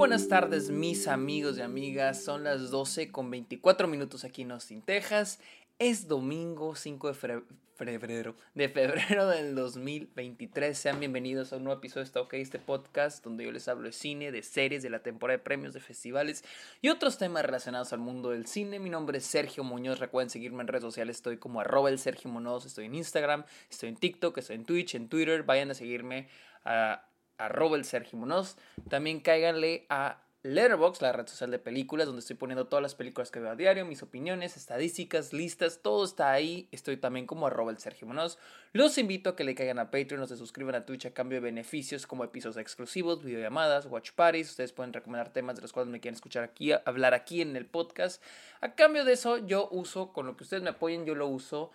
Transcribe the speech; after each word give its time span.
buenas 0.00 0.28
tardes 0.28 0.70
mis 0.70 1.06
amigos 1.08 1.58
y 1.58 1.60
amigas, 1.60 2.24
son 2.24 2.42
las 2.42 2.70
12 2.70 3.12
con 3.12 3.30
24 3.30 3.86
minutos 3.86 4.24
aquí 4.24 4.40
en 4.40 4.52
Austin, 4.52 4.80
Texas. 4.80 5.40
Es 5.78 6.08
domingo 6.08 6.74
5 6.74 7.08
de 7.08 7.12
febrero, 7.14 8.34
de 8.54 8.68
febrero 8.70 9.28
del 9.28 9.54
2023. 9.54 10.78
Sean 10.78 11.00
bienvenidos 11.00 11.52
a 11.52 11.58
un 11.58 11.64
nuevo 11.64 11.78
episodio 11.78 12.04
de 12.04 12.06
Está 12.06 12.22
OK, 12.22 12.32
este 12.32 12.58
podcast 12.58 13.22
donde 13.22 13.44
yo 13.44 13.52
les 13.52 13.68
hablo 13.68 13.88
de 13.88 13.92
cine, 13.92 14.32
de 14.32 14.42
series, 14.42 14.82
de 14.82 14.88
la 14.88 15.02
temporada 15.02 15.36
de 15.36 15.44
premios, 15.44 15.74
de 15.74 15.80
festivales 15.80 16.44
y 16.80 16.88
otros 16.88 17.18
temas 17.18 17.44
relacionados 17.44 17.92
al 17.92 17.98
mundo 17.98 18.30
del 18.30 18.46
cine. 18.46 18.78
Mi 18.78 18.88
nombre 18.88 19.18
es 19.18 19.26
Sergio 19.26 19.64
Muñoz, 19.64 19.98
recuerden 19.98 20.30
seguirme 20.30 20.62
en 20.62 20.68
redes 20.68 20.84
sociales, 20.84 21.16
estoy 21.16 21.36
como 21.36 21.60
arroba 21.60 21.90
el 21.90 21.98
Sergio 21.98 22.30
Muñoz, 22.30 22.64
estoy 22.64 22.86
en 22.86 22.94
Instagram, 22.94 23.44
estoy 23.68 23.90
en 23.90 23.96
TikTok, 23.96 24.38
estoy 24.38 24.56
en 24.56 24.64
Twitch, 24.64 24.94
en 24.94 25.10
Twitter, 25.10 25.42
vayan 25.42 25.70
a 25.70 25.74
seguirme 25.74 26.28
a 26.64 27.09
arroba 27.40 27.76
el 27.76 27.84
Sergio 27.84 28.18
Muñoz. 28.18 28.56
También 28.88 29.20
cáiganle 29.20 29.86
a 29.88 30.22
Letterboxd, 30.42 31.02
la 31.02 31.12
red 31.12 31.26
social 31.26 31.50
de 31.50 31.58
películas, 31.58 32.06
donde 32.06 32.20
estoy 32.20 32.36
poniendo 32.36 32.66
todas 32.66 32.82
las 32.82 32.94
películas 32.94 33.30
que 33.30 33.40
veo 33.40 33.50
a 33.50 33.56
diario, 33.56 33.84
mis 33.84 34.02
opiniones, 34.02 34.56
estadísticas, 34.56 35.34
listas, 35.34 35.80
todo 35.82 36.02
está 36.02 36.32
ahí. 36.32 36.66
Estoy 36.72 36.96
también 36.96 37.26
como 37.26 37.46
arroba 37.46 37.70
el 37.70 37.76
Sergio 37.76 38.06
Muñoz. 38.06 38.38
Los 38.72 38.96
invito 38.96 39.28
a 39.28 39.36
que 39.36 39.44
le 39.44 39.54
caigan 39.54 39.78
a 39.78 39.90
Patreon 39.90 40.22
o 40.22 40.26
se 40.26 40.38
suscriban 40.38 40.74
a 40.74 40.86
Twitch 40.86 41.04
a 41.04 41.10
cambio 41.12 41.36
de 41.36 41.44
beneficios 41.44 42.06
como 42.06 42.24
episodios 42.24 42.56
exclusivos, 42.56 43.22
videollamadas, 43.22 43.84
watch 43.84 44.12
parties. 44.12 44.48
Ustedes 44.48 44.72
pueden 44.72 44.94
recomendar 44.94 45.30
temas 45.30 45.56
de 45.56 45.62
los 45.62 45.74
cuales 45.74 45.92
me 45.92 46.00
quieren 46.00 46.14
escuchar 46.14 46.42
aquí, 46.42 46.72
hablar 46.72 47.12
aquí 47.12 47.42
en 47.42 47.54
el 47.54 47.66
podcast. 47.66 48.22
A 48.62 48.74
cambio 48.74 49.04
de 49.04 49.12
eso, 49.12 49.36
yo 49.36 49.68
uso, 49.70 50.14
con 50.14 50.26
lo 50.26 50.38
que 50.38 50.44
ustedes 50.44 50.62
me 50.62 50.70
apoyen, 50.70 51.04
yo 51.04 51.14
lo 51.14 51.26
uso 51.26 51.70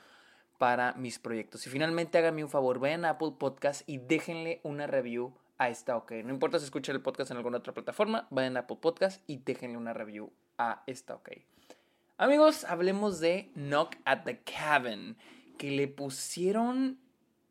para 0.58 0.94
mis 0.94 1.20
proyectos. 1.20 1.68
Y 1.68 1.70
finalmente 1.70 2.18
háganme 2.18 2.44
un 2.44 2.50
favor, 2.50 2.80
vayan 2.80 3.06
a 3.06 3.12
Apple 3.12 3.34
Podcast 3.38 3.88
y 3.88 4.00
déjenle 4.00 4.60
una 4.64 4.88
review 4.88 5.36
a 5.58 5.70
esta 5.70 5.98
OK. 5.98 6.12
No 6.24 6.32
importa 6.32 6.60
si 6.60 6.66
escuchan 6.66 6.96
el 6.96 7.02
podcast 7.02 7.32
en 7.32 7.38
alguna 7.38 7.58
otra 7.58 7.74
plataforma, 7.74 8.28
vayan 8.30 8.58
a 8.58 8.62
Apple 8.62 8.78
Podcast 8.82 9.22
y 9.28 9.38
déjenle 9.38 9.78
una 9.78 9.94
review 9.94 10.32
a 10.58 10.84
esta 10.88 11.16
OK. 11.16 11.30
Amigos, 12.18 12.64
hablemos 12.64 13.20
de 13.20 13.52
Knock 13.56 13.98
at 14.06 14.24
the 14.24 14.40
Cabin, 14.40 15.18
que 15.58 15.72
le 15.72 15.88
pusieron, 15.88 16.98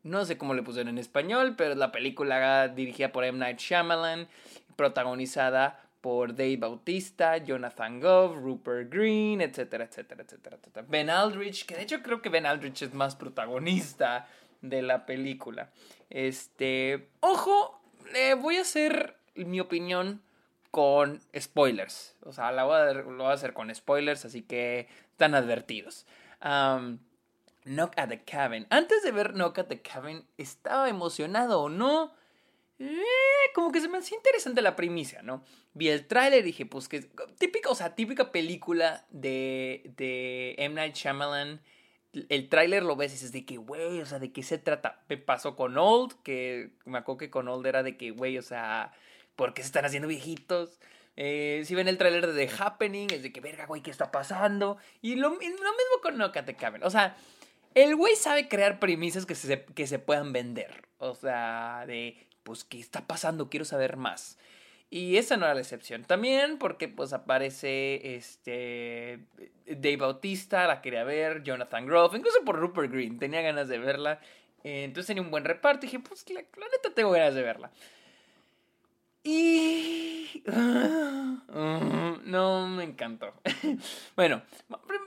no 0.03 0.25
sé 0.25 0.37
cómo 0.37 0.53
le 0.53 0.63
pusieron 0.63 0.89
en 0.89 0.97
español, 0.97 1.55
pero 1.55 1.75
la 1.75 1.91
película 1.91 2.67
dirigida 2.69 3.11
por 3.11 3.23
M. 3.23 3.37
Night 3.37 3.59
Shyamalan, 3.59 4.27
protagonizada 4.75 5.85
por 6.01 6.35
Dave 6.35 6.57
Bautista, 6.57 7.37
Jonathan 7.37 7.99
Gove, 7.99 8.37
Rupert 8.37 8.91
Green, 8.91 9.41
etcétera, 9.41 9.85
etcétera, 9.85 10.23
etcétera, 10.23 10.57
etcétera. 10.57 10.85
Ben 10.87 11.09
Aldrich, 11.09 11.65
que 11.65 11.75
de 11.75 11.83
hecho 11.83 12.01
creo 12.03 12.21
que 12.21 12.29
Ben 12.29 12.45
Aldrich 12.45 12.83
es 12.83 12.93
más 12.93 13.15
protagonista 13.15 14.27
de 14.61 14.81
la 14.81 15.05
película. 15.05 15.71
Este, 16.09 17.09
ojo, 17.21 17.81
le 18.11 18.33
voy 18.35 18.57
a 18.57 18.61
hacer 18.61 19.17
mi 19.35 19.59
opinión 19.59 20.21
con 20.71 21.21
spoilers. 21.37 22.15
O 22.23 22.31
sea, 22.31 22.51
la 22.51 22.63
voy 22.65 22.75
a, 22.75 22.93
lo 22.93 23.17
voy 23.17 23.27
a 23.27 23.31
hacer 23.31 23.53
con 23.53 23.73
spoilers, 23.73 24.25
así 24.25 24.41
que 24.41 24.87
están 25.11 25.35
advertidos. 25.35 26.05
Knock 27.65 27.97
at 27.97 28.09
the 28.09 28.23
Cabin. 28.23 28.67
Antes 28.69 29.03
de 29.03 29.11
ver 29.11 29.33
Knock 29.33 29.59
at 29.59 29.67
the 29.67 29.81
Cabin, 29.81 30.25
¿estaba 30.37 30.89
emocionado 30.89 31.61
o 31.61 31.69
no? 31.69 32.13
Eh, 32.77 32.99
como 33.53 33.71
que 33.71 33.81
se 33.81 33.87
me 33.87 33.97
hacía 33.97 34.17
interesante 34.17 34.61
la 34.61 34.75
primicia, 34.75 35.21
¿no? 35.21 35.43
Vi 35.73 35.89
el 35.89 36.05
tráiler 36.07 36.39
y 36.41 36.47
dije, 36.47 36.65
pues 36.65 36.87
que 36.87 37.09
típica, 37.37 37.69
o 37.69 37.75
sea, 37.75 37.95
típica 37.95 38.31
película 38.31 39.05
de, 39.09 39.93
de 39.97 40.55
M. 40.57 40.75
Night 40.75 40.95
Shyamalan 40.95 41.61
el 42.29 42.49
tráiler 42.49 42.83
lo 42.83 42.95
ves 42.95 43.11
y 43.11 43.15
dices 43.15 43.31
de 43.31 43.45
que, 43.45 43.57
güey, 43.57 44.01
o 44.01 44.05
sea, 44.05 44.19
¿de 44.19 44.31
qué 44.31 44.43
se 44.43 44.57
trata? 44.57 45.03
Pasó 45.25 45.55
con 45.55 45.77
Old, 45.77 46.13
que 46.23 46.71
me 46.85 46.97
acuerdo 46.97 47.17
que 47.17 47.29
con 47.29 47.47
Old 47.47 47.65
era 47.65 47.83
de 47.83 47.97
que, 47.97 48.11
güey, 48.11 48.37
o 48.37 48.41
sea, 48.41 48.91
¿por 49.35 49.53
qué 49.53 49.61
se 49.61 49.67
están 49.67 49.85
haciendo 49.85 50.07
viejitos? 50.07 50.79
Eh, 51.17 51.63
si 51.65 51.75
ven 51.75 51.87
el 51.87 51.97
tráiler 51.97 52.27
de 52.27 52.47
The 52.47 52.53
Happening, 52.61 53.09
es 53.11 53.23
de 53.23 53.31
que, 53.31 53.39
verga, 53.39 53.65
güey, 53.65 53.81
¿qué 53.81 53.91
está 53.91 54.11
pasando? 54.11 54.77
Y 55.01 55.15
lo, 55.15 55.31
mismo 55.31 55.55
con 56.01 56.17
No 56.17 56.31
Cat 56.31 56.49
O 56.83 56.89
sea, 56.89 57.15
el 57.73 57.95
güey 57.95 58.15
sabe 58.15 58.47
crear 58.47 58.79
premisas 58.79 59.25
que 59.25 59.35
se, 59.35 59.63
que 59.63 59.87
se 59.87 59.99
puedan 59.99 60.33
vender. 60.33 60.87
O 60.97 61.15
sea, 61.15 61.85
de, 61.87 62.27
pues, 62.43 62.63
¿qué 62.63 62.79
está 62.79 63.07
pasando? 63.07 63.49
Quiero 63.49 63.65
saber 63.65 63.97
más. 63.97 64.37
Y 64.95 65.17
esa 65.17 65.35
no 65.35 65.43
era 65.43 65.53
la 65.55 65.59
excepción. 65.59 66.05
También 66.05 66.57
porque 66.57 66.87
pues 66.87 67.11
aparece 67.11 68.15
este 68.15 69.19
Dave 69.65 69.97
Bautista, 69.97 70.67
la 70.67 70.81
quería 70.81 71.03
ver, 71.03 71.43
Jonathan 71.43 71.85
Grove, 71.85 72.17
incluso 72.17 72.45
por 72.45 72.57
Rupert 72.57 72.89
Green, 72.89 73.19
tenía 73.19 73.41
ganas 73.41 73.67
de 73.67 73.77
verla. 73.77 74.21
entonces 74.63 75.07
tenía 75.07 75.21
un 75.21 75.31
buen 75.31 75.43
reparto 75.43 75.85
y 75.85 75.89
dije, 75.89 75.99
pues 75.99 76.23
la, 76.29 76.39
neta 76.39 76.93
tengo 76.95 77.11
ganas 77.11 77.35
de 77.35 77.41
verla. 77.41 77.71
Y... 79.21 80.41
no 82.23 82.69
me 82.69 82.85
encantó. 82.85 83.33
bueno, 84.15 84.43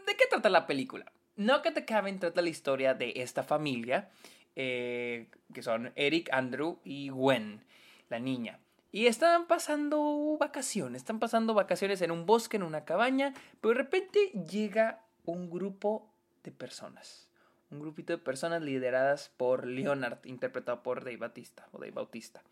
¿de 0.06 0.16
qué 0.19 0.27
trata 0.28 0.50
la 0.50 0.66
película? 0.66 1.10
No 1.37 1.62
que 1.62 1.71
te 1.71 1.87
Cabin 1.87 2.19
trata 2.19 2.43
la 2.43 2.50
historia 2.50 2.93
de 2.93 3.15
esta 3.16 3.43
familia, 3.43 4.10
eh, 4.54 5.28
que 5.54 5.62
son 5.62 5.93
Eric, 5.97 6.28
Andrew 6.31 6.78
y 6.84 7.09
Gwen, 7.09 7.65
la 8.10 8.19
niña. 8.19 8.59
Y 8.91 9.06
están 9.06 9.47
pasando 9.47 10.37
vacaciones, 10.38 11.03
están 11.03 11.19
pasando 11.19 11.53
vacaciones 11.53 12.00
en 12.00 12.10
un 12.10 12.25
bosque, 12.25 12.56
en 12.56 12.62
una 12.62 12.84
cabaña, 12.84 13.34
pero 13.60 13.75
de 13.75 13.82
repente 13.82 14.31
llega 14.50 15.03
un 15.26 15.50
grupo 15.50 16.09
de 16.43 16.53
personas. 16.53 17.28
Un 17.71 17.81
grupito 17.81 18.15
de 18.15 18.19
personas 18.19 18.62
lideradas 18.62 19.31
por 19.37 19.66
Leonard, 19.66 20.25
interpretado 20.25 20.82
por 20.82 21.04
Dave 21.04 21.19
Bautista, 21.19 21.69
o 21.72 21.78
Dave 21.78 21.93
Bautista. 21.93 22.43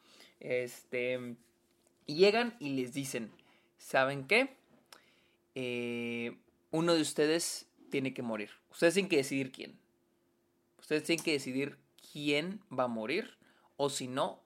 Este, 0.40 1.36
llegan 2.04 2.54
y 2.60 2.70
les 2.70 2.92
dicen, 2.92 3.32
¿saben 3.78 4.26
qué? 4.26 4.56
Eh, 5.54 6.36
uno 6.70 6.94
de 6.94 7.00
ustedes 7.00 7.66
tiene 7.90 8.12
que 8.12 8.20
morir. 8.20 8.50
Ustedes 8.70 8.92
tienen 8.92 9.08
que 9.08 9.16
decidir 9.16 9.52
quién. 9.52 9.78
Ustedes 10.78 11.04
tienen 11.04 11.24
que 11.24 11.32
decidir 11.32 11.78
quién 12.12 12.60
va 12.70 12.84
a 12.84 12.88
morir, 12.88 13.38
o 13.78 13.88
si 13.88 14.06
no, 14.06 14.42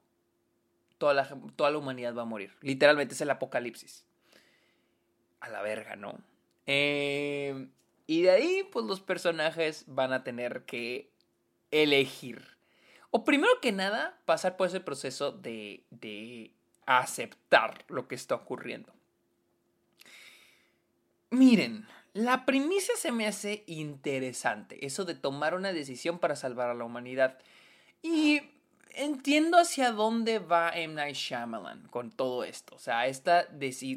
toda 1.01 1.15
la, 1.15 1.27
toda 1.57 1.71
la 1.71 1.79
humanidad 1.79 2.15
va 2.15 2.23
a 2.23 2.27
morir. 2.27 2.55
Literalmente 2.61 3.15
es 3.15 3.21
el 3.23 3.31
apocalipsis. 3.31 4.05
A 5.41 5.49
la 5.49 5.63
verga, 5.63 5.97
¿no? 5.97 6.19
Eh, 6.67 7.69
y 8.07 8.21
de 8.21 8.31
ahí, 8.31 8.69
pues 8.71 8.85
los 8.85 9.01
personajes 9.01 9.85
van 9.87 10.13
a 10.13 10.23
tener 10.25 10.67
que 10.67 11.11
elegir. 11.71 12.45
O 13.11 13.25
primero 13.25 13.51
que 13.63 13.73
nada, 13.73 14.21
pasar 14.27 14.59
por 14.59 14.67
ese 14.67 14.81
proceso 14.81 15.33
de, 15.33 15.85
de 15.89 16.53
aceptar 16.85 17.83
lo 17.89 18.07
que 18.07 18.15
está 18.15 18.35
ocurriendo. 18.35 18.93
Miren, 21.31 21.87
la 22.13 22.45
primicia 22.45 22.95
se 22.97 23.11
me 23.11 23.27
hace 23.27 23.65
interesante, 23.67 24.85
eso 24.85 25.07
de 25.07 25.15
tomar 25.15 25.55
una 25.55 25.73
decisión 25.73 26.19
para 26.19 26.37
salvar 26.37 26.69
a 26.69 26.75
la 26.75 26.85
humanidad. 26.85 27.39
Y 28.03 28.43
entiendo 28.95 29.59
hacia 29.59 29.93
dónde 29.93 30.39
va 30.39 30.71
M. 30.71 30.95
Night 30.95 31.17
Shyamalan 31.17 31.89
con 31.89 32.11
todo 32.11 32.45
esto. 32.45 32.75
O 32.77 32.79
sea, 32.79 33.07
esta 33.07 33.47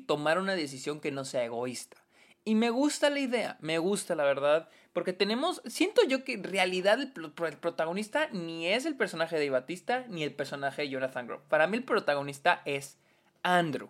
tomar 0.05 0.37
una 0.39 0.55
decisión 0.55 0.99
que 0.99 1.11
no 1.11 1.25
sea 1.25 1.43
egoísta. 1.45 1.97
Y 2.45 2.55
me 2.55 2.69
gusta 2.69 3.09
la 3.09 3.19
idea, 3.19 3.57
me 3.61 3.77
gusta 3.77 4.15
la 4.15 4.25
verdad, 4.25 4.67
porque 4.91 5.13
tenemos, 5.13 5.61
siento 5.65 6.01
yo 6.05 6.25
que 6.25 6.33
en 6.33 6.43
realidad 6.43 6.99
el, 6.99 7.11
protagonista 7.11 8.27
ni 8.31 8.67
es 8.67 8.85
el 8.85 8.95
personaje 8.95 9.39
de 9.39 9.49
Batista 9.49 10.05
ni 10.09 10.23
el 10.23 10.33
personaje 10.33 10.81
de 10.81 10.89
Jonathan 10.89 11.25
Grove. 11.25 11.43
Para 11.47 11.67
mí 11.67 11.77
el 11.77 11.83
protagonista 11.83 12.61
es 12.65 12.97
Andrew, 13.43 13.89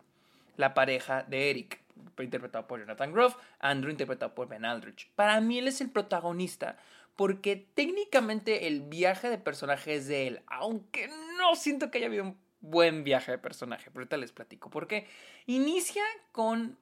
la 0.55 0.75
pareja 0.75 1.23
de 1.23 1.49
Eric, 1.49 1.81
interpretado 2.19 2.67
por 2.67 2.79
Jonathan 2.79 3.11
Grove, 3.11 3.35
Andrew 3.59 3.91
interpretado 3.91 4.35
por 4.35 4.47
Ben 4.47 4.65
Aldrich. 4.65 5.09
Para 5.15 5.41
mí 5.41 5.57
él 5.57 5.67
es 5.67 5.81
el 5.81 5.89
protagonista 5.89 6.77
porque 7.15 7.67
técnicamente 7.73 8.67
el 8.67 8.81
viaje 8.81 9.29
de 9.29 9.37
personaje 9.37 9.95
es 9.95 10.07
de 10.07 10.27
él, 10.27 10.41
aunque 10.47 11.07
no 11.37 11.55
siento 11.55 11.91
que 11.91 11.99
haya 11.99 12.07
habido 12.07 12.23
un 12.23 12.37
buen 12.61 13.03
viaje 13.03 13.31
de 13.31 13.37
personaje, 13.37 13.91
pero 13.91 14.01
ahorita 14.01 14.17
les 14.17 14.31
platico, 14.31 14.69
porque 14.69 15.07
inicia 15.45 16.03
con 16.31 16.77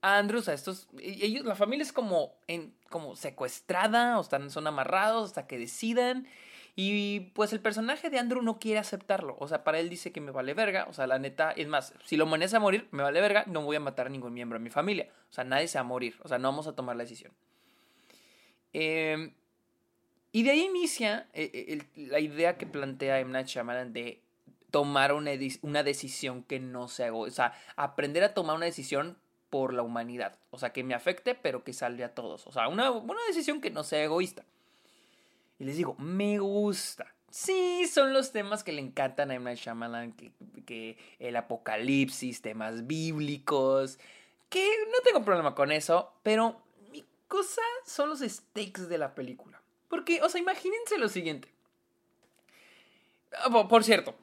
Andrew, 0.00 0.40
o 0.40 0.42
sea, 0.42 0.54
estos, 0.54 0.88
ellos, 0.98 1.44
la 1.44 1.54
familia 1.54 1.82
es 1.82 1.92
como, 1.92 2.34
en, 2.46 2.74
como 2.88 3.16
secuestrada, 3.16 4.18
o 4.18 4.22
están, 4.22 4.50
son 4.50 4.66
amarrados 4.66 5.30
hasta 5.30 5.46
que 5.46 5.58
decidan, 5.58 6.26
y 6.74 7.20
pues 7.34 7.52
el 7.52 7.60
personaje 7.60 8.08
de 8.08 8.18
Andrew 8.18 8.42
no 8.42 8.58
quiere 8.58 8.78
aceptarlo. 8.78 9.36
O 9.38 9.46
sea, 9.46 9.62
para 9.62 9.78
él 9.78 9.90
dice 9.90 10.10
que 10.10 10.22
me 10.22 10.30
vale 10.30 10.54
verga. 10.54 10.86
O 10.88 10.92
sea, 10.94 11.06
la 11.06 11.18
neta, 11.18 11.52
es 11.52 11.68
más, 11.68 11.94
si 12.04 12.16
lo 12.16 12.24
manejas 12.24 12.54
a 12.54 12.60
morir, 12.60 12.88
me 12.92 13.02
vale 13.02 13.20
verga, 13.20 13.44
no 13.46 13.62
voy 13.62 13.76
a 13.76 13.80
matar 13.80 14.06
a 14.06 14.10
ningún 14.10 14.32
miembro 14.32 14.58
de 14.58 14.64
mi 14.64 14.70
familia. 14.70 15.10
O 15.30 15.32
sea, 15.32 15.44
nadie 15.44 15.68
se 15.68 15.76
va 15.76 15.82
a 15.82 15.84
morir. 15.84 16.16
O 16.22 16.28
sea, 16.28 16.38
no 16.38 16.48
vamos 16.48 16.66
a 16.66 16.74
tomar 16.74 16.96
la 16.96 17.02
decisión. 17.02 17.32
Eh, 18.72 19.34
y 20.32 20.42
de 20.44 20.50
ahí 20.50 20.62
inicia 20.62 21.28
eh, 21.34 21.50
eh, 21.52 21.82
la 22.08 22.18
idea 22.18 22.56
que 22.56 22.66
plantea 22.66 23.20
M. 23.20 23.44
De 23.90 24.22
tomar 24.70 25.12
una, 25.12 25.32
una 25.60 25.82
decisión 25.82 26.42
que 26.42 26.58
no 26.58 26.88
se 26.88 27.04
haga. 27.04 27.16
O 27.16 27.30
sea, 27.30 27.52
aprender 27.76 28.24
a 28.24 28.32
tomar 28.32 28.56
una 28.56 28.64
decisión 28.64 29.18
por 29.50 29.74
la 29.74 29.82
humanidad. 29.82 30.38
O 30.50 30.58
sea, 30.58 30.72
que 30.72 30.82
me 30.82 30.94
afecte, 30.94 31.34
pero 31.34 31.62
que 31.62 31.74
salve 31.74 32.04
a 32.04 32.14
todos. 32.14 32.46
O 32.46 32.52
sea, 32.52 32.68
una, 32.68 32.90
una 32.90 33.20
decisión 33.28 33.60
que 33.60 33.70
no 33.70 33.84
sea 33.84 34.02
egoísta. 34.02 34.44
Y 35.58 35.64
les 35.64 35.76
digo, 35.76 35.94
me 35.98 36.38
gusta. 36.38 37.14
Sí, 37.30 37.86
son 37.86 38.14
los 38.14 38.32
temas 38.32 38.64
que 38.64 38.72
le 38.72 38.80
encantan 38.80 39.30
a 39.30 39.34
M. 39.34 39.54
Que 40.64 40.96
el 41.18 41.36
apocalipsis, 41.36 42.40
temas 42.40 42.86
bíblicos, 42.86 43.98
que 44.48 44.66
no 44.90 44.98
tengo 45.04 45.24
problema 45.24 45.54
con 45.54 45.72
eso, 45.72 46.14
pero 46.22 46.62
mi 46.90 47.04
cosa 47.28 47.62
son 47.84 48.08
los 48.08 48.20
stakes 48.20 48.88
de 48.88 48.96
la 48.96 49.14
película. 49.14 49.51
Porque, 49.92 50.22
o 50.22 50.28
sea, 50.30 50.40
imagínense 50.40 50.96
lo 50.96 51.10
siguiente. 51.10 51.52
Ah, 53.36 53.68
por 53.68 53.84
cierto, 53.84 54.14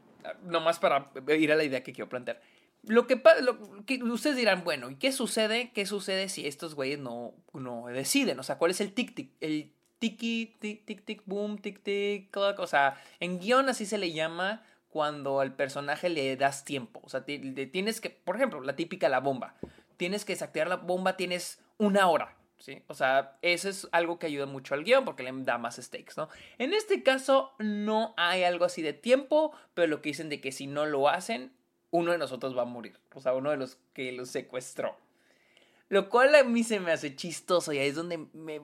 nomás 0.41 0.79
para 0.79 1.11
ir 1.37 1.51
a 1.51 1.55
la 1.55 1.63
idea 1.63 1.83
que 1.83 1.93
quiero 1.93 2.09
plantear. 2.09 2.41
Lo 2.81 3.05
que, 3.05 3.21
lo 3.41 3.85
que 3.85 4.01
ustedes 4.01 4.35
dirán, 4.35 4.63
bueno, 4.63 4.89
¿y 4.89 4.95
qué 4.95 5.11
sucede? 5.11 5.69
¿Qué 5.71 5.85
sucede 5.85 6.27
si 6.27 6.47
estos 6.47 6.73
güeyes 6.73 6.97
no, 6.97 7.35
no 7.53 7.85
deciden? 7.85 8.39
O 8.39 8.43
sea, 8.43 8.57
¿cuál 8.57 8.71
es 8.71 8.81
el 8.81 8.95
tic-tic? 8.95 9.29
El 9.41 9.71
tiki, 9.99 10.55
tic, 10.59 10.85
tic, 10.85 11.05
tic, 11.05 11.21
boom, 11.27 11.59
tic, 11.59 11.83
tic, 11.83 12.35
O 12.35 12.65
sea, 12.65 12.99
en 13.19 13.39
guion 13.39 13.69
así 13.69 13.85
se 13.85 13.99
le 13.99 14.11
llama 14.11 14.65
cuando 14.89 15.39
al 15.39 15.55
personaje 15.55 16.09
le 16.09 16.35
das 16.35 16.65
tiempo. 16.65 16.99
O 17.03 17.09
sea, 17.09 17.25
tienes 17.25 18.01
que, 18.01 18.09
por 18.09 18.37
ejemplo, 18.37 18.59
la 18.61 18.75
típica 18.75 19.07
la 19.07 19.19
bomba. 19.19 19.53
Tienes 19.97 20.25
que 20.25 20.33
desactivar 20.33 20.67
la 20.67 20.77
bomba, 20.77 21.15
tienes 21.15 21.59
una 21.77 22.07
hora. 22.07 22.38
¿Sí? 22.59 22.83
O 22.87 22.93
sea, 22.93 23.37
eso 23.41 23.69
es 23.69 23.87
algo 23.91 24.19
que 24.19 24.27
ayuda 24.27 24.45
mucho 24.45 24.73
al 24.73 24.83
guion 24.83 25.05
porque 25.05 25.23
le 25.23 25.31
da 25.43 25.57
más 25.57 25.77
stakes, 25.77 26.13
¿no? 26.17 26.27
En 26.57 26.73
este 26.73 27.03
caso 27.03 27.53
no 27.57 28.13
hay 28.17 28.43
algo 28.43 28.65
así 28.65 28.81
de 28.81 28.91
tiempo, 28.91 29.53
pero 29.73 29.87
lo 29.87 30.01
que 30.01 30.09
dicen 30.09 30.27
de 30.29 30.41
que 30.41 30.51
si 30.51 30.67
no 30.67 30.85
lo 30.85 31.07
hacen, 31.07 31.53
uno 31.91 32.11
de 32.11 32.17
nosotros 32.17 32.57
va 32.57 32.63
a 32.63 32.65
morir. 32.65 32.99
O 33.13 33.21
sea, 33.21 33.33
uno 33.33 33.51
de 33.51 33.57
los 33.57 33.77
que 33.93 34.11
los 34.11 34.29
secuestró. 34.29 34.95
Lo 35.89 36.09
cual 36.09 36.35
a 36.35 36.43
mí 36.43 36.63
se 36.63 36.79
me 36.79 36.91
hace 36.91 37.15
chistoso 37.15 37.73
y 37.73 37.79
ahí 37.79 37.87
es 37.87 37.95
donde 37.95 38.17
me, 38.33 38.61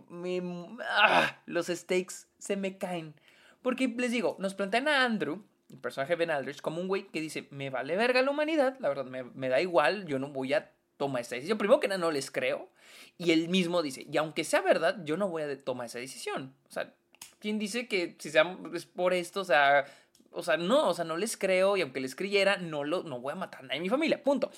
ah, 0.88 1.42
los 1.48 1.68
stakes 1.68 2.28
se 2.38 2.56
me 2.56 2.78
caen. 2.78 3.16
Porque 3.64 3.88
les 3.88 4.12
digo, 4.12 4.36
nos 4.40 4.54
plantean 4.54 4.88
a 4.88 5.04
Andrew, 5.04 5.44
el 5.72 5.80
personaje 5.80 6.16
Ben 6.16 6.30
Aldrich, 6.30 6.62
como 6.62 6.80
un 6.80 6.88
güey 6.88 7.08
que 7.08 7.22
dice, 7.22 7.48
me 7.50 7.72
vale 7.72 7.96
verga 7.96 8.22
la 8.22 8.30
humanidad, 8.30 8.78
la 8.80 8.90
verdad 8.90 9.06
me, 9.06 9.50
da 9.50 9.60
igual, 9.60 10.06
yo 10.06 10.20
no 10.20 10.30
voy 10.30 10.54
a 10.54 10.72
tomar 10.98 11.22
esta 11.22 11.36
decisión. 11.36 11.58
Primero 11.58 11.80
que 11.80 11.88
nada, 11.88 12.00
no 12.00 12.12
les 12.12 12.32
creo. 12.32 12.70
Y 13.18 13.32
él 13.32 13.50
mismo 13.50 13.82
dice, 13.82 14.06
y 14.12 14.18
aunque 14.18 14.44
sea 14.44 14.62
verdad, 14.62 15.04
yo 15.06 15.18
no 15.18 15.30
voy 15.30 15.44
a 15.44 15.64
tomar 15.64 15.88
esa 15.88 16.00
decisión. 16.00 16.54
O 16.68 16.72
sea, 16.72 16.94
¿quién 17.40 17.60
dice 17.60 17.88
que 17.88 18.16
si 18.20 18.30
sea 18.30 18.58
por 18.96 19.14
esto, 19.14 19.42
o 19.42 19.46
sea, 19.46 19.86
o 20.32 20.44
sea, 20.44 20.58
no, 20.58 20.90
o 20.90 20.94
sea, 20.94 21.06
no 21.06 21.18
les 21.18 21.38
creo 21.38 21.78
y 21.78 21.82
aunque 21.82 22.02
les 22.02 22.16
creyera, 22.16 22.58
no, 22.58 22.84
lo, 22.84 23.04
no 23.04 23.20
voy 23.20 23.32
a 23.32 23.36
matar 23.36 23.62
a 23.62 23.64
nadie 23.64 23.78
en 23.78 23.84
mi 23.84 23.90
familia, 23.90 24.22
punto. 24.22 24.52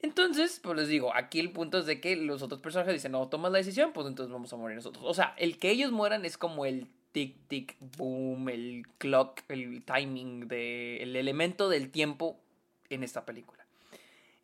Entonces, 0.00 0.60
pues 0.62 0.76
les 0.76 0.88
digo, 0.88 1.14
aquí 1.14 1.40
el 1.40 1.50
punto 1.50 1.78
es 1.78 1.86
de 1.86 2.00
que 2.00 2.16
los 2.16 2.42
otros 2.42 2.60
personajes 2.60 2.94
dicen, 2.94 3.12
no, 3.12 3.28
tomas 3.28 3.50
la 3.50 3.58
decisión, 3.58 3.92
pues 3.92 4.06
entonces 4.06 4.32
vamos 4.32 4.52
a 4.52 4.56
morir 4.56 4.76
nosotros. 4.76 5.04
O 5.06 5.12
sea, 5.12 5.34
el 5.36 5.58
que 5.58 5.70
ellos 5.70 5.90
mueran 5.90 6.24
es 6.24 6.38
como 6.38 6.64
el 6.64 6.86
tic, 7.12 7.36
tic, 7.48 7.76
boom, 7.96 8.48
el 8.48 8.86
clock, 8.98 9.40
el 9.48 9.82
timing, 9.84 10.46
de, 10.46 11.02
el 11.02 11.16
elemento 11.16 11.68
del 11.68 11.90
tiempo 11.90 12.38
en 12.90 13.02
esta 13.02 13.26
película. 13.26 13.57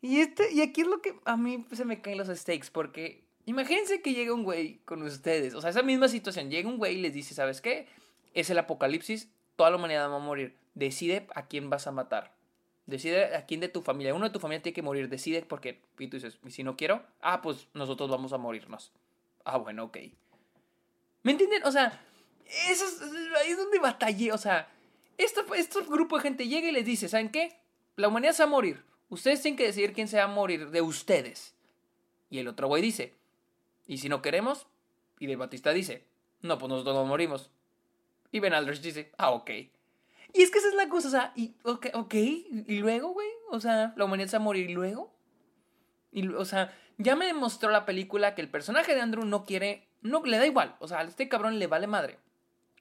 Y, 0.01 0.19
este, 0.19 0.51
y 0.53 0.61
aquí 0.61 0.81
es 0.81 0.87
lo 0.87 1.01
que 1.01 1.15
a 1.25 1.37
mí 1.37 1.65
se 1.71 1.85
me 1.85 2.01
caen 2.01 2.17
los 2.17 2.27
stakes, 2.27 2.69
porque 2.71 3.23
imagínense 3.45 4.01
que 4.01 4.13
llega 4.13 4.33
un 4.33 4.43
güey 4.43 4.79
con 4.85 5.01
ustedes, 5.01 5.55
o 5.55 5.61
sea, 5.61 5.71
esa 5.71 5.81
misma 5.81 6.07
situación, 6.07 6.49
llega 6.49 6.69
un 6.69 6.77
güey 6.77 6.97
y 6.97 7.01
les 7.01 7.13
dice, 7.13 7.33
¿sabes 7.33 7.61
qué? 7.61 7.87
Es 8.33 8.49
el 8.49 8.59
apocalipsis, 8.59 9.29
toda 9.55 9.69
la 9.69 9.77
humanidad 9.77 10.09
va 10.09 10.17
a 10.17 10.19
morir. 10.19 10.55
Decide 10.73 11.27
a 11.33 11.47
quién 11.47 11.69
vas 11.69 11.87
a 11.87 11.91
matar. 11.91 12.33
Decide 12.85 13.35
a 13.35 13.45
quién 13.45 13.61
de 13.61 13.69
tu 13.69 13.81
familia. 13.81 14.13
Uno 14.13 14.25
de 14.25 14.31
tu 14.31 14.39
familia 14.39 14.61
tiene 14.61 14.73
que 14.73 14.81
morir. 14.81 15.09
Decide 15.09 15.41
porque. 15.41 15.81
Y 15.97 16.07
tú 16.07 16.17
dices, 16.17 16.37
¿y 16.45 16.51
si 16.51 16.63
no 16.63 16.75
quiero? 16.75 17.01
Ah, 17.21 17.41
pues 17.41 17.67
nosotros 17.73 18.09
vamos 18.09 18.33
a 18.33 18.37
morirnos. 18.37 18.91
Ah, 19.43 19.57
bueno, 19.57 19.85
ok. 19.85 19.97
¿Me 21.23 21.31
entienden? 21.31 21.63
O 21.63 21.71
sea, 21.71 21.99
eso 22.69 22.85
es, 22.85 23.01
ahí 23.41 23.51
es 23.51 23.57
donde 23.57 23.79
batallé. 23.79 24.31
O 24.33 24.37
sea, 24.37 24.69
este, 25.17 25.41
este 25.57 25.81
grupo 25.81 26.17
de 26.17 26.23
gente 26.23 26.47
llega 26.47 26.67
y 26.67 26.71
les 26.71 26.85
dice, 26.85 27.09
¿saben 27.09 27.29
qué? 27.29 27.57
La 27.95 28.09
humanidad 28.09 28.33
se 28.33 28.43
va 28.43 28.47
a 28.47 28.51
morir. 28.51 28.83
Ustedes 29.09 29.41
tienen 29.41 29.57
que 29.57 29.65
decidir 29.65 29.93
quién 29.93 30.07
se 30.07 30.17
va 30.17 30.23
a 30.23 30.27
morir 30.27 30.69
de 30.69 30.81
ustedes. 30.81 31.53
Y 32.29 32.39
el 32.39 32.47
otro 32.47 32.67
güey 32.67 32.81
dice, 32.81 33.13
¿y 33.85 33.99
si 33.99 34.09
no 34.09 34.21
queremos? 34.21 34.67
Y 35.19 35.27
de 35.27 35.35
Batista 35.35 35.71
dice, 35.71 36.03
no, 36.41 36.57
pues 36.57 36.69
nosotros 36.69 36.95
no 36.95 37.05
morimos. 37.05 37.49
Y 38.31 38.39
Ben 38.39 38.53
Aldrich 38.53 38.81
dice, 38.81 39.11
ah, 39.17 39.31
ok. 39.31 39.49
Y 40.33 40.41
es 40.41 40.51
que 40.51 40.57
esa 40.57 40.67
es 40.67 40.73
la 40.73 40.89
cosa, 40.89 41.07
o 41.07 41.11
sea, 41.11 41.33
y, 41.35 41.55
ok, 41.63 42.13
y 42.13 42.79
luego, 42.79 43.09
güey, 43.09 43.29
o 43.49 43.59
sea, 43.61 43.93
la 43.95 44.05
humanidad 44.05 44.27
se 44.27 44.37
va 44.37 44.41
a 44.41 44.43
morir 44.43 44.69
y 44.69 44.73
luego. 44.73 45.13
Y, 46.11 46.27
o 46.27 46.43
sea, 46.43 46.73
ya 46.97 47.15
me 47.15 47.25
demostró 47.25 47.69
la 47.69 47.85
película 47.85 48.35
que 48.35 48.41
el 48.41 48.49
personaje 48.49 48.95
de 48.95 49.01
Andrew 49.01 49.25
no 49.25 49.45
quiere, 49.45 49.87
no, 50.01 50.23
le 50.25 50.37
da 50.37 50.45
igual, 50.45 50.75
o 50.79 50.87
sea, 50.87 50.99
a 50.99 51.03
este 51.03 51.29
cabrón 51.29 51.59
le 51.59 51.67
vale 51.67 51.87
madre. 51.87 52.19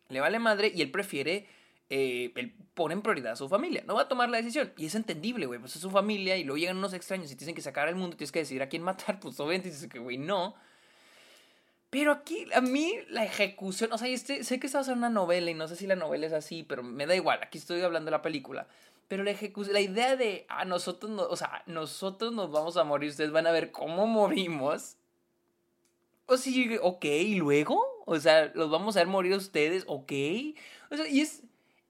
Le 0.09 0.21
vale 0.21 0.38
madre 0.38 0.73
y 0.75 0.82
él 0.82 0.91
prefiere, 0.91 1.49
eh, 1.91 2.33
él 2.37 2.55
pone 2.75 2.95
en 2.95 3.03
prioridad 3.03 3.33
a 3.33 3.37
su 3.37 3.49
familia, 3.49 3.85
no 3.87 3.95
va 3.95 4.03
a 4.03 4.09
tomar 4.09 4.29
la 4.29 4.39
decisión. 4.39 4.73
Y 4.77 4.87
es 4.87 4.95
entendible, 4.95 5.47
güey, 5.47 5.61
pues 5.61 5.77
es 5.77 5.83
su 5.83 5.91
familia 5.91 6.37
y 6.37 6.45
luego 6.45 6.59
llegan 6.59 6.79
unos 6.79 6.93
extraños 6.93 7.31
y 7.31 7.37
te 7.37 7.55
que 7.55 7.63
sacar 7.63 7.89
al 7.89 7.97
mundo, 7.97 8.17
tienes 8.17 8.33
que 8.33 8.41
decidir 8.41 8.63
a 8.63 8.69
quién 8.69 8.83
matar, 8.83 9.21
pues 9.21 9.39
obviamente 9.41 9.71
dices 9.71 9.89
que, 9.89 9.99
güey, 9.99 10.19
no. 10.19 10.55
Pero 11.91 12.11
aquí, 12.11 12.47
a 12.53 12.61
mí, 12.61 12.99
la 13.09 13.25
ejecución, 13.25 13.93
o 13.93 13.99
sea, 13.99 14.09
este, 14.09 14.43
sé 14.43 14.59
que 14.59 14.67
está 14.67 14.81
a 14.81 14.93
una 14.93 15.11
novela 15.11 15.51
y 15.51 15.55
no 15.55 15.69
sé 15.69 15.77
si 15.77 15.87
la 15.87 15.95
novela 15.95 16.27
es 16.27 16.33
así, 16.33 16.65
pero 16.65 16.83
me 16.83 17.07
da 17.07 17.15
igual, 17.15 17.39
aquí 17.41 17.59
estoy 17.59 17.83
hablando 17.83 18.07
de 18.07 18.11
la 18.11 18.23
película. 18.23 18.67
Pero 19.07 19.23
la 19.23 19.31
ejecución, 19.31 19.75
la 19.75 19.81
idea 19.81 20.17
de, 20.17 20.47
a 20.49 20.61
ah, 20.61 20.65
nosotros, 20.65 21.13
no, 21.13 21.23
o 21.23 21.37
sea, 21.37 21.63
nosotros 21.67 22.33
nos 22.33 22.51
vamos 22.51 22.77
a 22.77 22.85
morir, 22.85 23.11
ustedes 23.11 23.31
van 23.31 23.47
a 23.47 23.53
ver 23.53 23.71
cómo 23.71 24.07
morimos. 24.09 24.97
O 26.27 26.37
sí, 26.37 26.79
ok, 26.83 27.05
¿y 27.05 27.35
luego? 27.37 27.81
O 28.07 28.19
sea, 28.19 28.51
los 28.55 28.71
vamos 28.71 28.97
a 28.97 29.01
ver 29.01 29.09
morir 29.09 29.35
ustedes, 29.35 29.85
ok. 29.87 30.13
O 30.91 30.97
sea, 30.97 31.07
y 31.07 31.21
es, 31.21 31.43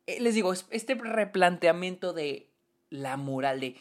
les 0.07 0.35
digo, 0.35 0.53
este 0.53 0.95
replanteamiento 0.95 2.13
de 2.13 2.51
la 2.91 3.17
moral 3.17 3.61
de, 3.61 3.77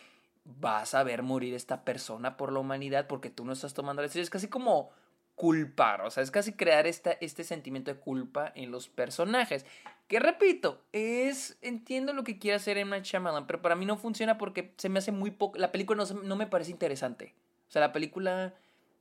vas 0.45 0.93
a 0.93 1.03
ver 1.03 1.23
morir 1.23 1.53
esta 1.53 1.83
persona 1.83 2.37
por 2.37 2.51
la 2.51 2.59
humanidad 2.59 3.07
porque 3.07 3.29
tú 3.29 3.45
no 3.45 3.53
estás 3.53 3.73
tomando 3.73 4.01
la 4.01 4.07
decisión. 4.07 4.23
Es 4.23 4.29
casi 4.29 4.47
como 4.47 4.91
culpar, 5.35 6.01
o 6.01 6.11
sea, 6.11 6.21
es 6.21 6.31
casi 6.31 6.53
crear 6.53 6.85
esta, 6.85 7.11
este 7.13 7.43
sentimiento 7.43 7.91
de 7.93 7.99
culpa 7.99 8.51
en 8.55 8.71
los 8.71 8.87
personajes. 8.87 9.65
Que 10.07 10.19
repito, 10.19 10.81
es, 10.91 11.57
entiendo 11.61 12.13
lo 12.13 12.23
que 12.23 12.37
quiere 12.37 12.57
hacer 12.57 12.77
Emma 12.77 12.99
Shyamalan, 12.99 13.47
pero 13.47 13.61
para 13.61 13.75
mí 13.75 13.85
no 13.85 13.97
funciona 13.97 14.37
porque 14.37 14.73
se 14.77 14.89
me 14.89 14.99
hace 14.99 15.11
muy 15.11 15.31
poco, 15.31 15.57
la 15.57 15.71
película 15.71 16.03
no, 16.03 16.21
no 16.21 16.35
me 16.35 16.47
parece 16.47 16.71
interesante. 16.71 17.33
O 17.67 17.71
sea, 17.71 17.81
la 17.81 17.93
película 17.93 18.53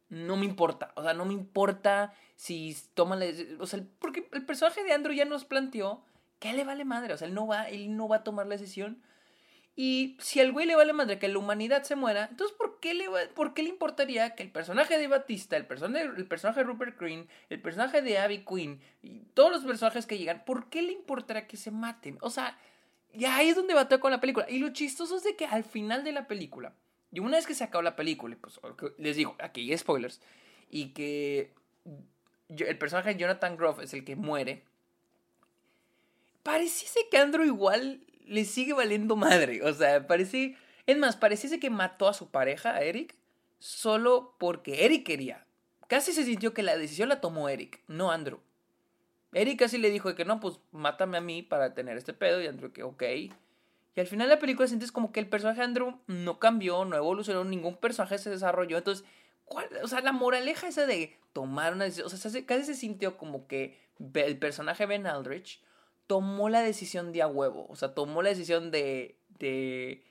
no 0.09 0.37
me 0.37 0.47
importa, 0.47 0.93
o 0.95 1.03
sea, 1.03 1.13
no 1.13 1.25
me 1.25 1.35
importa 1.35 2.15
si 2.37 2.77
toma 2.95 3.17
la, 3.17 3.27
o 3.61 3.67
sea, 3.67 3.83
porque 3.99 4.29
el 4.33 4.45
personaje 4.45 4.83
de 4.85 4.93
Andrew 4.93 5.15
ya 5.15 5.25
nos 5.25 5.45
planteó 5.45 6.03
que 6.43 6.53
le 6.53 6.65
vale 6.65 6.85
madre, 6.85 7.15
o 7.15 7.17
sea, 7.17 7.29
él 7.29 7.35
no 7.35 7.47
va, 7.47 7.69
él 7.69 7.97
no 7.97 8.09
va 8.09 8.17
a 8.17 8.25
tomar 8.25 8.47
la 8.47 8.57
decisión 8.57 9.01
y 9.77 10.17
si 10.19 10.41
al 10.41 10.51
güey 10.51 10.67
le 10.67 10.75
vale 10.75 10.93
madre 10.93 11.21
que 11.21 11.29
la 11.29 11.39
humanidad 11.39 11.85
se 11.85 11.95
muera, 11.95 12.27
entonces 12.29 12.57
¿por 12.59 12.81
qué 12.81 12.95
le, 12.95 13.07
por 13.37 13.55
qué 13.55 13.63
le 13.63 13.69
importaría 13.69 14.35
que 14.35 14.43
el 14.43 14.51
personaje 14.51 14.99
de 14.99 15.07
Batista, 15.07 15.57
el 15.57 15.67
personaje, 15.67 16.09
personaje 16.25 16.59
de 16.61 16.65
Rupert 16.65 16.99
Green, 16.99 17.29
el 17.49 17.63
personaje 17.63 18.03
de 18.03 18.19
Abby 18.19 18.45
Quinn 18.45 18.81
y 19.03 19.21
todos 19.35 19.53
los 19.53 19.65
personajes 19.65 20.05
que 20.05 20.19
llegan, 20.19 20.45
¿por 20.45 20.69
qué 20.69 20.83
le 20.83 20.93
importaría 20.93 21.47
que 21.47 21.57
se 21.57 21.71
maten? 21.71 22.19
O 22.23 22.31
sea, 22.31 22.59
ya 23.15 23.37
ahí 23.37 23.51
es 23.51 23.57
donde 23.57 23.73
bateo 23.73 24.01
con 24.01 24.11
la 24.11 24.21
película. 24.21 24.51
Y 24.51 24.59
lo 24.59 24.71
chistoso 24.71 25.17
es 25.19 25.23
de 25.23 25.37
que 25.37 25.47
al 25.47 25.63
final 25.63 26.03
de 26.03 26.11
la 26.11 26.27
película, 26.27 26.75
y 27.13 27.21
una 27.21 27.37
vez 27.37 27.47
que 27.47 27.55
se 27.55 27.63
acabó 27.63 27.83
la 27.83 27.95
película, 27.95 28.37
pues 28.41 28.61
les 28.99 29.15
digo, 29.15 29.37
aquí 29.39 29.71
hay 29.71 29.79
spoilers, 29.79 30.21
y 30.71 30.89
que 30.89 31.55
el 32.49 32.79
personaje 32.79 33.11
de 33.11 33.21
Jonathan 33.21 33.57
Groff 33.57 33.79
es 33.79 33.95
el 33.95 34.05
que 34.05 34.17
muere, 34.17 34.65
pareciese 36.43 37.01
que 37.11 37.19
Andrew 37.19 37.45
igual 37.45 38.01
le 38.27 38.45
sigue 38.45 38.73
valiendo 38.73 39.17
madre. 39.17 39.63
O 39.63 39.73
sea, 39.73 40.07
parece. 40.07 40.57
Es 40.87 40.97
más, 40.97 41.17
pareciese 41.17 41.61
que 41.61 41.71
mató 41.71 42.09
a 42.09 42.15
su 42.15 42.31
pareja, 42.31 42.75
a 42.75 42.83
Eric, 42.83 43.15
solo 43.59 44.35
porque 44.39 44.85
Eric 44.85 45.07
quería. 45.07 45.47
Casi 45.87 46.13
se 46.13 46.25
sintió 46.25 46.55
que 46.55 46.63
la 46.63 46.77
decisión 46.77 47.09
la 47.09 47.21
tomó 47.21 47.49
Eric, 47.49 47.81
no 47.87 48.11
Andrew. 48.11 48.41
Eric 49.33 49.61
casi 49.61 49.79
le 49.79 49.91
dijo 49.91 50.15
que 50.15 50.25
no, 50.25 50.41
pues 50.41 50.59
mátame 50.73 51.19
a 51.19 51.21
mí 51.21 51.43
para 51.43 51.75
tener 51.75 51.97
este 51.97 52.13
pedo. 52.13 52.43
Y 52.43 52.47
Andrew 52.47 52.73
que 52.73 52.83
ok. 52.83 53.03
Y 53.95 54.01
al 54.01 54.07
final 54.07 54.29
de 54.29 54.35
la 54.35 54.41
película 54.41 54.67
sientes 54.67 54.91
como 54.91 55.13
que 55.13 55.21
el 55.21 55.29
personaje 55.29 55.61
de 55.61 55.67
Andrew 55.67 55.99
no 56.07 56.39
cambió, 56.39 56.85
no 56.85 56.97
evolucionó, 56.97 57.45
ningún 57.45 57.77
personaje 57.77 58.19
se 58.19 58.31
desarrolló. 58.31 58.79
Entonces, 58.79 59.05
¿cuál? 59.45 59.69
O 59.83 59.89
sea, 59.89 60.01
la 60.01 60.13
moraleja 60.13 60.67
esa 60.67 60.87
de 60.87 61.17
tomar 61.33 61.75
una 61.75 61.85
decisión. 61.85 62.07
O 62.07 62.11
sea, 62.11 62.47
casi 62.47 62.65
se 62.65 62.75
sintió 62.75 63.17
como 63.17 63.47
que 63.47 63.79
el 64.15 64.39
personaje 64.39 64.87
Ben 64.87 65.07
Aldrich 65.07 65.63
tomó 66.07 66.49
la 66.49 66.61
decisión 66.61 67.13
de 67.13 67.23
a 67.23 67.27
huevo. 67.27 67.67
O 67.69 67.77
sea, 67.77 67.95
tomó 67.95 68.23
la 68.23 68.31
decisión 68.31 68.71
de. 68.71 69.17
de 69.39 70.03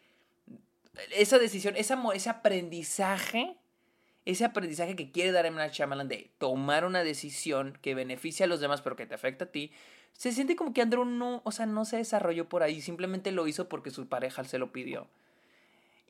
esa 1.11 1.39
decisión, 1.39 1.75
esa, 1.75 2.01
ese 2.13 2.29
aprendizaje. 2.29 3.57
Ese 4.23 4.45
aprendizaje 4.45 4.95
que 4.95 5.11
quiere 5.11 5.31
dar 5.31 5.47
Emma 5.47 5.67
Shyamalan 5.67 6.07
de 6.07 6.29
tomar 6.37 6.85
una 6.85 7.03
decisión 7.03 7.75
que 7.81 7.95
beneficia 7.95 8.45
a 8.45 8.47
los 8.47 8.59
demás 8.59 8.83
pero 8.83 8.95
que 8.95 9.07
te 9.07 9.15
afecta 9.15 9.45
a 9.45 9.51
ti, 9.51 9.71
se 10.13 10.31
siente 10.31 10.55
como 10.55 10.73
que 10.73 10.81
Andrew 10.83 11.05
no, 11.05 11.41
o 11.43 11.51
sea, 11.51 11.65
no 11.65 11.85
se 11.85 11.97
desarrolló 11.97 12.47
por 12.47 12.61
ahí, 12.61 12.81
simplemente 12.81 13.31
lo 13.31 13.47
hizo 13.47 13.67
porque 13.67 13.89
su 13.89 14.07
pareja 14.07 14.43
se 14.43 14.59
lo 14.59 14.71
pidió. 14.71 15.07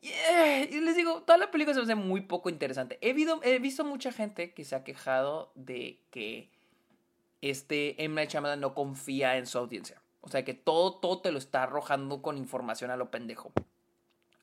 Y 0.01 0.79
les 0.79 0.95
digo, 0.95 1.21
toda 1.21 1.37
la 1.37 1.51
película 1.51 1.75
se 1.75 1.79
me 1.79 1.83
hace 1.83 1.95
muy 1.95 2.21
poco 2.21 2.49
interesante. 2.49 2.97
He, 3.01 3.15
he 3.43 3.59
visto 3.59 3.85
mucha 3.85 4.11
gente 4.11 4.51
que 4.51 4.65
se 4.65 4.75
ha 4.75 4.83
quejado 4.83 5.51
de 5.53 5.99
que 6.09 6.49
este 7.41 8.03
M. 8.03 8.15
Night 8.15 8.33
no 8.57 8.73
confía 8.73 9.37
en 9.37 9.45
su 9.45 9.57
audiencia. 9.57 10.01
O 10.21 10.29
sea 10.29 10.45
que 10.45 10.53
todo, 10.53 10.95
todo 10.95 11.19
te 11.21 11.31
lo 11.31 11.39
está 11.39 11.63
arrojando 11.63 12.21
con 12.21 12.37
información 12.37 12.91
a 12.91 12.97
lo 12.97 13.09
pendejo. 13.09 13.51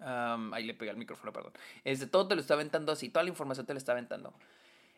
ahí 0.00 0.64
le 0.64 0.74
pegué 0.74 0.90
al 0.90 0.96
micrófono, 0.96 1.32
perdón. 1.32 1.52
Este, 1.84 2.06
todo 2.06 2.26
te 2.26 2.34
lo 2.34 2.40
está 2.40 2.54
aventando 2.54 2.92
así, 2.92 3.08
toda 3.08 3.22
la 3.22 3.30
información 3.30 3.64
te 3.64 3.72
lo 3.72 3.78
está 3.78 3.92
aventando. 3.92 4.34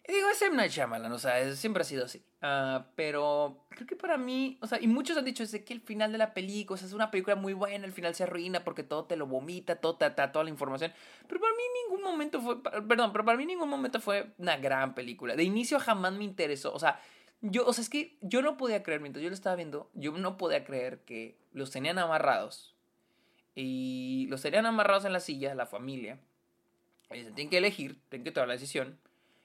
Y 0.09 0.13
digo, 0.13 0.29
es 0.31 0.41
M. 0.41 0.57
Night 0.57 0.73
Shyamalan, 0.73 1.13
o 1.13 1.19
sea, 1.19 1.55
siempre 1.55 1.83
ha 1.83 1.85
sido 1.85 2.07
así. 2.07 2.25
Uh, 2.43 2.83
pero 2.97 3.67
creo 3.69 3.87
que 3.87 3.97
para 3.97 4.17
mí, 4.17 4.59
o 4.63 4.67
sea, 4.67 4.81
y 4.81 4.87
muchos 4.87 5.17
han 5.17 5.27
dicho, 5.27 5.43
es 5.43 5.51
que 5.63 5.75
el 5.75 5.83
final 5.83 6.11
de 6.11 6.19
la 6.19 6.33
película, 6.33 6.75
o 6.75 6.79
sea, 6.79 6.89
es 6.89 6.95
una 6.95 7.11
película 7.11 7.37
muy 7.37 7.53
buena, 7.53 7.85
el 7.85 7.93
final 7.93 8.15
se 8.15 8.23
arruina 8.23 8.65
porque 8.65 8.83
todo 8.83 9.05
te 9.05 9.17
lo 9.17 9.27
vomita, 9.27 9.77
todo 9.77 9.97
te 9.97 10.09
da 10.09 10.33
toda 10.33 10.45
la 10.45 10.51
información. 10.51 10.93
Pero 11.29 11.41
para 11.41 11.53
mí 11.53 11.63
ningún 11.85 12.03
momento 12.03 12.41
fue, 12.41 12.63
perdón, 12.63 13.13
pero 13.13 13.25
para 13.27 13.37
mí 13.37 13.45
ningún 13.45 13.69
momento 13.69 14.01
fue 14.01 14.33
una 14.39 14.57
gran 14.57 14.95
película. 14.95 15.37
De 15.37 15.45
inicio 15.45 15.79
jamás 15.79 16.15
me 16.15 16.25
interesó, 16.25 16.73
o 16.73 16.79
sea, 16.79 16.99
yo, 17.43 17.67
o 17.67 17.73
sea, 17.73 17.83
es 17.83 17.91
que 17.91 18.17
yo 18.21 18.43
no 18.43 18.57
podía 18.57 18.83
creer, 18.83 19.01
mientras 19.01 19.23
yo 19.23 19.29
lo 19.29 19.35
estaba 19.35 19.57
viendo, 19.57 19.91
yo 19.95 20.13
no 20.13 20.37
podía 20.37 20.65
creer 20.65 21.01
que 21.01 21.37
los 21.53 21.71
tenían 21.71 21.99
amarrados. 21.99 22.75
Y 23.55 24.27
los 24.31 24.43
tenían 24.43 24.67
amarrados 24.67 25.05
en 25.05 25.13
la 25.13 25.21
silla, 25.21 25.55
la 25.55 25.67
familia. 25.67 26.19
Y 27.11 27.19
dicen, 27.19 27.35
tienen 27.35 27.51
que 27.51 27.59
elegir, 27.59 28.01
tienen 28.09 28.25
que 28.25 28.33
tomar 28.33 28.49
la 28.49 28.55
decisión 28.55 28.99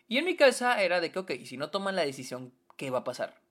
y 0.07 0.17
en 0.17 0.25
mi 0.25 0.35
cabeza 0.35 0.81
era 0.83 1.01
de 1.01 1.11
que, 1.11 1.19
ok, 1.19 1.31
si 1.45 1.57
no 1.57 1.69
toman 1.69 1.95
la 1.95 2.05
decisión, 2.05 2.53
¿qué 2.77 2.89
va 2.91 2.99
a 2.99 3.03
pasar? 3.03 3.41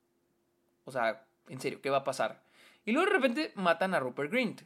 O 0.84 0.92
sea, 0.92 1.26
en 1.48 1.60
serio, 1.60 1.80
¿qué 1.82 1.90
va 1.90 1.98
a 1.98 2.04
pasar? 2.04 2.42
Y 2.84 2.92
luego 2.92 3.08
de 3.08 3.16
repente 3.16 3.52
matan 3.56 3.94
a 3.94 4.00
Rupert 4.00 4.30
Grint, 4.30 4.62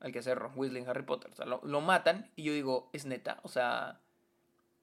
al 0.00 0.12
que 0.12 0.20
hace 0.20 0.34
Ron 0.34 0.52
Weasley 0.54 0.82
en 0.82 0.88
Harry 0.88 1.02
Potter. 1.02 1.30
O 1.30 1.34
sea, 1.34 1.44
lo, 1.44 1.80
matan 1.80 2.30
y 2.36 2.44
yo 2.44 2.52
digo, 2.54 2.88
¿es 2.92 3.04
neta? 3.04 3.38
O 3.42 3.48
sea, 3.48 4.00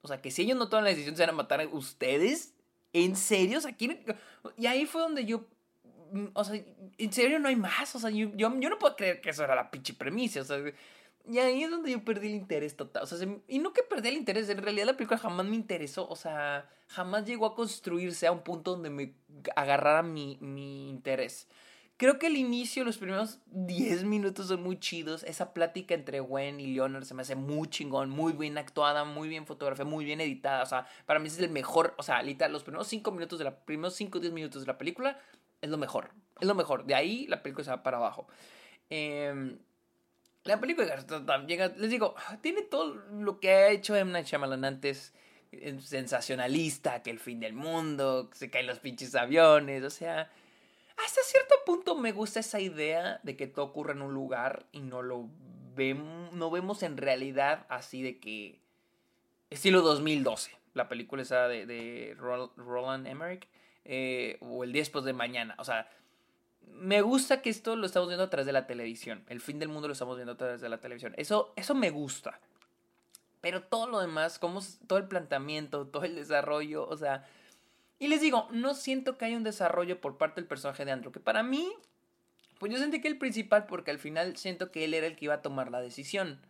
o 0.02 0.08
sea, 0.08 0.20
que 0.22 0.30
si 0.30 0.42
ellos 0.42 0.56
no 0.56 0.68
toman 0.68 0.84
la 0.84 0.90
decisión, 0.90 1.16
¿se 1.16 1.22
van 1.22 1.30
a 1.30 1.36
matar 1.36 1.60
a 1.60 1.66
ustedes? 1.66 2.54
¿En 2.92 3.16
serio? 3.16 3.58
O 3.58 3.60
sea. 3.60 3.74
Y 4.56 4.66
ahí 4.66 4.86
fue 4.86 5.02
donde 5.02 5.24
yo 5.24 5.46
mm, 6.12 6.26
o 6.32 6.44
sea, 6.44 6.60
en 6.98 7.12
serio 7.12 7.38
no 7.38 7.48
hay 7.48 7.56
más. 7.56 7.94
O 7.94 7.98
sea, 7.98 8.10
yo, 8.10 8.30
yo, 8.34 8.58
yo, 8.58 8.70
no 8.70 8.78
puedo 8.78 8.96
creer 8.96 9.20
que 9.20 9.30
eso 9.30 9.44
era 9.44 9.54
la 9.54 9.70
pinche 9.70 9.94
premisa. 9.94 10.40
O 10.40 10.44
sea, 10.44 10.58
y 11.28 11.38
ahí 11.38 11.62
es 11.62 11.70
donde 11.70 11.90
yo 11.90 12.02
perdí 12.04 12.28
el 12.28 12.34
interés 12.34 12.74
total. 12.76 13.02
O 13.02 13.06
sea, 13.06 13.18
y 13.48 13.58
no 13.58 13.72
que 13.74 13.82
perdí 13.82 14.08
el 14.08 14.16
interés, 14.16 14.48
en 14.48 14.62
realidad 14.62 14.86
la 14.86 14.96
película 14.96 15.18
jamás 15.18 15.46
me 15.46 15.56
interesó. 15.56 16.08
O 16.08 16.16
sea, 16.16 16.68
jamás 16.88 17.26
llegó 17.26 17.46
a 17.46 17.54
construirse 17.54 18.26
a 18.26 18.32
un 18.32 18.40
punto 18.40 18.72
donde 18.72 18.88
me 18.88 19.14
agarrara 19.54 20.02
mi, 20.02 20.38
mi 20.40 20.88
interés. 20.88 21.46
Creo 21.98 22.20
que 22.20 22.28
el 22.28 22.36
inicio, 22.36 22.84
los 22.84 22.96
primeros 22.96 23.40
10 23.46 24.04
minutos 24.04 24.46
son 24.46 24.62
muy 24.62 24.78
chidos. 24.78 25.24
Esa 25.24 25.52
plática 25.52 25.94
entre 25.94 26.20
Gwen 26.20 26.60
y 26.60 26.68
Leonard 26.68 27.02
se 27.02 27.12
me 27.12 27.22
hace 27.22 27.34
muy 27.34 27.68
chingón, 27.68 28.08
muy 28.08 28.34
bien 28.34 28.56
actuada, 28.56 29.02
muy 29.02 29.28
bien 29.28 29.46
fotografiada, 29.46 29.90
muy 29.90 30.04
bien 30.04 30.20
editada. 30.20 30.62
O 30.62 30.66
sea, 30.66 30.86
para 31.06 31.18
mí 31.18 31.26
es 31.26 31.40
el 31.40 31.50
mejor. 31.50 31.94
O 31.98 32.04
sea, 32.04 32.22
literal, 32.22 32.52
los 32.52 32.62
primeros 32.62 32.86
5 32.86 33.10
minutos 33.10 33.40
de 33.40 33.46
la, 33.46 33.64
primeros 33.64 33.96
5 33.96 34.16
o 34.16 34.20
10 34.20 34.32
minutos 34.32 34.62
de 34.62 34.68
la 34.68 34.78
película 34.78 35.18
es 35.60 35.70
lo 35.70 35.76
mejor. 35.76 36.12
Es 36.40 36.46
lo 36.46 36.54
mejor. 36.54 36.86
De 36.86 36.94
ahí 36.94 37.26
la 37.26 37.42
película 37.42 37.64
se 37.64 37.70
va 37.72 37.82
para 37.82 37.96
abajo. 37.96 38.28
Eh, 38.90 39.56
la 40.44 40.60
película 40.60 40.86
llega, 41.48 41.66
les 41.76 41.90
digo, 41.90 42.14
tiene 42.42 42.62
todo 42.62 42.94
lo 42.94 43.40
que 43.40 43.50
ha 43.50 43.68
hecho 43.70 43.96
M. 43.96 44.12
Night 44.12 44.26
Shyamalan 44.26 44.64
antes. 44.64 45.14
Sensacionalista, 45.80 47.02
que 47.02 47.10
el 47.10 47.18
fin 47.18 47.40
del 47.40 47.54
mundo, 47.54 48.30
se 48.34 48.50
caen 48.50 48.68
los 48.68 48.78
pinches 48.78 49.16
aviones, 49.16 49.82
o 49.82 49.90
sea... 49.90 50.30
Hasta 51.04 51.20
cierto 51.24 51.54
punto 51.64 51.96
me 51.96 52.12
gusta 52.12 52.40
esa 52.40 52.60
idea 52.60 53.20
de 53.22 53.36
que 53.36 53.46
todo 53.46 53.66
ocurre 53.66 53.92
en 53.92 54.02
un 54.02 54.12
lugar 54.12 54.66
y 54.72 54.80
no 54.80 55.02
lo 55.02 55.28
vemos, 55.76 56.32
no 56.32 56.50
vemos 56.50 56.82
en 56.82 56.96
realidad 56.96 57.66
así 57.68 58.02
de 58.02 58.18
que... 58.18 58.60
Estilo 59.50 59.80
2012, 59.80 60.50
la 60.74 60.88
película 60.88 61.22
esa 61.22 61.48
de, 61.48 62.14
Roland 62.18 63.06
Emmerich, 63.06 63.48
eh, 63.86 64.36
o 64.40 64.62
El 64.62 64.72
10 64.72 64.92
de 65.04 65.12
mañana, 65.14 65.54
o 65.58 65.64
sea 65.64 65.88
me 66.74 67.02
gusta 67.02 67.42
que 67.42 67.50
esto 67.50 67.76
lo 67.76 67.86
estamos 67.86 68.08
viendo 68.08 68.24
a 68.24 68.30
través 68.30 68.46
de 68.46 68.52
la 68.52 68.66
televisión. 68.66 69.24
El 69.28 69.40
fin 69.40 69.58
del 69.58 69.68
mundo 69.68 69.88
lo 69.88 69.92
estamos 69.92 70.16
viendo 70.16 70.32
a 70.32 70.36
través 70.36 70.60
de 70.60 70.68
la 70.68 70.78
televisión. 70.78 71.14
Eso, 71.16 71.52
eso 71.56 71.74
me 71.74 71.90
gusta. 71.90 72.40
Pero 73.40 73.62
todo 73.62 73.86
lo 73.86 74.00
demás, 74.00 74.38
como 74.38 74.60
todo 74.86 74.98
el 74.98 75.06
planteamiento, 75.06 75.86
todo 75.86 76.04
el 76.04 76.14
desarrollo, 76.14 76.86
o 76.88 76.96
sea... 76.96 77.26
Y 77.98 78.08
les 78.08 78.20
digo, 78.20 78.48
no 78.52 78.74
siento 78.74 79.18
que 79.18 79.24
haya 79.24 79.36
un 79.36 79.44
desarrollo 79.44 80.00
por 80.00 80.18
parte 80.18 80.40
del 80.40 80.48
personaje 80.48 80.84
de 80.84 80.92
Andrew, 80.92 81.12
que 81.12 81.20
para 81.20 81.42
mí, 81.42 81.72
pues 82.58 82.72
yo 82.72 82.78
sentí 82.78 83.00
que 83.00 83.08
el 83.08 83.18
principal, 83.18 83.66
porque 83.66 83.90
al 83.90 83.98
final 83.98 84.36
siento 84.36 84.70
que 84.70 84.84
él 84.84 84.94
era 84.94 85.06
el 85.06 85.16
que 85.16 85.26
iba 85.26 85.34
a 85.34 85.42
tomar 85.42 85.70
la 85.70 85.80
decisión. 85.80 86.40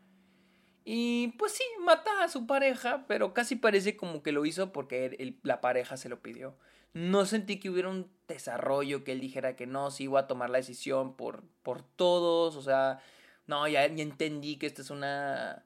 Y 0.85 1.29
pues 1.39 1.53
sí, 1.53 1.65
mata 1.81 2.23
a 2.23 2.29
su 2.29 2.47
pareja, 2.47 3.05
pero 3.07 3.35
casi 3.35 3.57
parece 3.57 3.97
como 3.97 4.23
que 4.23 4.33
lo 4.33 4.47
hizo 4.47 4.73
porque 4.73 5.37
la 5.43 5.61
pareja 5.61 5.97
se 5.99 6.09
lo 6.09 6.23
pidió. 6.23 6.55
No 6.95 7.27
sentí 7.27 7.61
que 7.61 7.69
hubiera 7.69 7.91
un 7.91 8.11
desarrollo 8.27 9.05
que 9.05 9.13
él 9.13 9.21
dijera 9.21 9.55
que 9.55 9.67
no, 9.67 9.91
sí 9.91 10.05
iba 10.05 10.21
a 10.21 10.27
tomar 10.27 10.49
la 10.49 10.59
decisión 10.59 11.15
por, 11.15 11.45
por 11.63 11.83
todos, 11.83 12.57
o 12.57 12.63
sea, 12.63 13.01
no, 13.47 13.69
ya, 13.69 13.85
entendí 13.85 14.57
que 14.57 14.67
esto 14.67 14.83
es 14.83 14.89
una, 14.91 15.63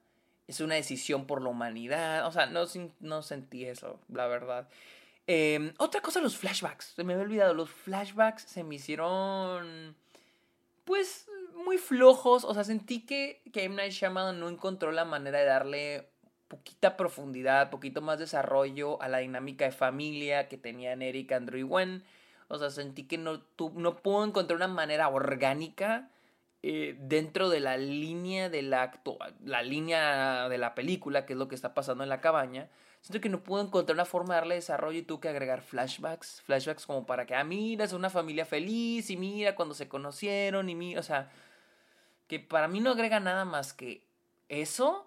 es 0.47 0.59
una 0.59 0.75
decisión 0.75 1.25
por 1.25 1.41
la 1.41 1.49
humanidad, 1.49 2.27
o 2.27 2.31
sea, 2.31 2.45
no, 2.47 2.65
no 2.99 3.21
sentí 3.21 3.65
eso, 3.65 4.01
la 4.09 4.27
verdad. 4.27 4.67
Em, 5.27 5.73
otra 5.77 6.01
cosa, 6.01 6.19
los 6.19 6.37
flashbacks, 6.37 6.93
se 6.95 7.03
me 7.03 7.13
había 7.13 7.25
olvidado, 7.25 7.53
los 7.53 7.69
flashbacks 7.69 8.43
se 8.43 8.63
me 8.63 8.75
hicieron, 8.75 9.95
pues, 10.83 11.27
muy 11.65 11.77
flojos, 11.77 12.43
o 12.43 12.53
sea, 12.53 12.63
sentí 12.63 13.05
que, 13.05 13.41
que. 13.53 13.69
Night 13.69 13.93
Shyamalan 13.93 14.39
no 14.39 14.49
encontró 14.49 14.91
la 14.91 15.05
manera 15.05 15.39
de 15.39 15.45
darle 15.45 16.09
poquita 16.47 16.97
profundidad, 16.97 17.69
poquito 17.69 18.01
más 18.01 18.19
desarrollo 18.19 19.01
a 19.01 19.07
la 19.07 19.19
dinámica 19.19 19.65
de 19.65 19.71
familia 19.71 20.47
que 20.49 20.57
tenían 20.57 21.01
Eric, 21.01 21.31
Andrew 21.31 21.59
y 21.59 21.63
Gwen. 21.63 22.03
O 22.49 22.57
sea, 22.59 22.69
sentí 22.69 23.05
que 23.05 23.17
no, 23.17 23.41
no 23.75 23.95
puedo 23.97 24.23
encontrar 24.25 24.57
una 24.57 24.67
manera 24.67 25.07
orgánica 25.09 26.09
eh, 26.65 26.95
dentro 26.97 27.49
de 27.49 27.59
la 27.59 27.75
línea 27.75 28.49
de 28.49 28.61
la, 28.61 29.01
la 29.43 29.61
línea 29.63 30.47
de 30.47 30.57
la 30.57 30.73
película, 30.73 31.25
que 31.25 31.33
es 31.33 31.39
lo 31.39 31.49
que 31.49 31.55
está 31.55 31.73
pasando 31.73 32.03
en 32.03 32.09
la 32.09 32.21
cabaña. 32.21 32.69
Siento 33.01 33.19
que 33.19 33.27
no 33.27 33.43
puedo 33.43 33.61
encontrar 33.61 33.97
una 33.97 34.05
forma 34.05 34.33
de 34.33 34.39
darle 34.39 34.55
desarrollo 34.55 34.97
y 34.97 35.01
tuve 35.01 35.19
que 35.19 35.27
agregar 35.27 35.61
flashbacks. 35.61 36.41
Flashbacks 36.43 36.85
como 36.85 37.05
para 37.05 37.25
que, 37.25 37.35
ah, 37.35 37.43
mira, 37.43 37.83
es 37.83 37.91
una 37.91 38.09
familia 38.09 38.45
feliz 38.45 39.09
y 39.09 39.17
mira 39.17 39.55
cuando 39.55 39.75
se 39.75 39.89
conocieron 39.89 40.69
y 40.69 40.75
mira, 40.75 41.01
o 41.01 41.03
sea, 41.03 41.29
que 42.27 42.39
para 42.39 42.69
mí 42.69 42.79
no 42.79 42.91
agrega 42.91 43.19
nada 43.19 43.43
más 43.43 43.73
que 43.73 44.07
eso 44.47 45.05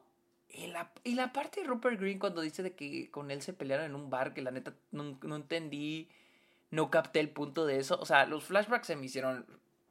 y 0.50 0.66
la, 0.66 0.92
y 1.04 1.14
la 1.14 1.32
parte 1.32 1.62
de 1.62 1.66
Rupert 1.66 1.98
Green 1.98 2.18
cuando 2.18 2.42
dice 2.42 2.62
de 2.62 2.75
que 2.75 3.10
con 3.10 3.30
él 3.30 3.40
se 3.40 3.54
pelearon 3.54 3.86
en 3.86 3.94
un 3.94 4.10
bar, 4.10 4.34
que 4.34 4.42
la 4.42 4.50
neta 4.50 4.75
no, 4.90 5.18
no 5.22 5.36
entendí, 5.36 6.10
no 6.70 6.90
capté 6.90 7.20
el 7.20 7.30
punto 7.30 7.64
de 7.64 7.78
eso. 7.78 7.98
O 7.98 8.04
sea, 8.04 8.26
los 8.26 8.44
flashbacks 8.44 8.88
se 8.88 8.96
me 8.96 9.06
hicieron 9.06 9.46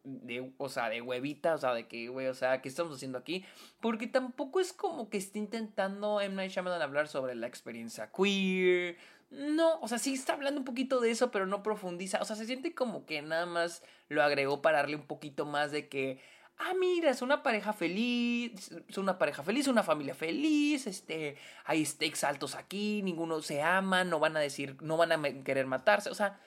de, 0.05 0.53
o 0.57 0.69
sea, 0.69 0.89
de 0.89 1.01
huevita, 1.01 1.55
o 1.55 1.57
sea, 1.57 1.73
de 1.73 1.87
que, 1.87 2.07
güey, 2.07 2.27
o 2.27 2.33
sea, 2.33 2.61
¿qué 2.61 2.69
estamos 2.69 2.95
haciendo 2.95 3.17
aquí? 3.17 3.45
Porque 3.81 4.07
tampoco 4.07 4.59
es 4.59 4.71
como 4.71 5.09
que 5.09 5.17
esté 5.17 5.39
intentando 5.39 6.21
M. 6.21 6.35
Night 6.35 6.51
Shyamalan 6.51 6.81
hablar 6.81 7.07
sobre 7.07 7.35
la 7.35 7.47
experiencia 7.47 8.11
queer. 8.11 8.97
No, 9.31 9.79
o 9.81 9.87
sea, 9.87 9.97
sí 9.97 10.13
está 10.13 10.33
hablando 10.33 10.59
un 10.59 10.65
poquito 10.65 11.01
de 11.01 11.11
eso, 11.11 11.31
pero 11.31 11.47
no 11.47 11.63
profundiza. 11.63 12.21
O 12.21 12.25
sea, 12.25 12.35
se 12.35 12.45
siente 12.45 12.73
como 12.73 13.05
que 13.05 13.21
nada 13.21 13.45
más 13.45 13.83
lo 14.07 14.23
agregó 14.23 14.61
para 14.61 14.77
darle 14.77 14.95
un 14.95 15.07
poquito 15.07 15.45
más 15.45 15.71
de 15.71 15.89
que, 15.89 16.21
ah, 16.57 16.73
mira, 16.79 17.09
es 17.09 17.21
una 17.21 17.43
pareja 17.43 17.73
feliz, 17.73 18.71
es 18.87 18.97
una 18.97 19.17
pareja 19.17 19.43
feliz, 19.43 19.67
una 19.67 19.83
familia 19.83 20.15
feliz, 20.15 20.87
este, 20.87 21.37
hay 21.65 21.85
stakes 21.85 22.23
altos 22.23 22.55
aquí, 22.55 23.01
ninguno 23.03 23.41
se 23.41 23.61
ama, 23.61 24.03
no 24.03 24.19
van 24.19 24.37
a 24.37 24.39
decir, 24.39 24.77
no 24.81 24.97
van 24.97 25.11
a 25.11 25.43
querer 25.43 25.65
matarse, 25.65 26.09
o 26.09 26.15
sea, 26.15 26.39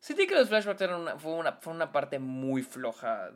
sentí 0.00 0.26
que 0.26 0.34
los 0.34 0.48
flashbacks 0.48 0.80
eran 0.80 1.00
una, 1.00 1.18
fue, 1.18 1.32
una, 1.32 1.52
fue 1.54 1.72
una 1.72 1.92
parte 1.92 2.18
muy 2.18 2.62
floja 2.62 3.30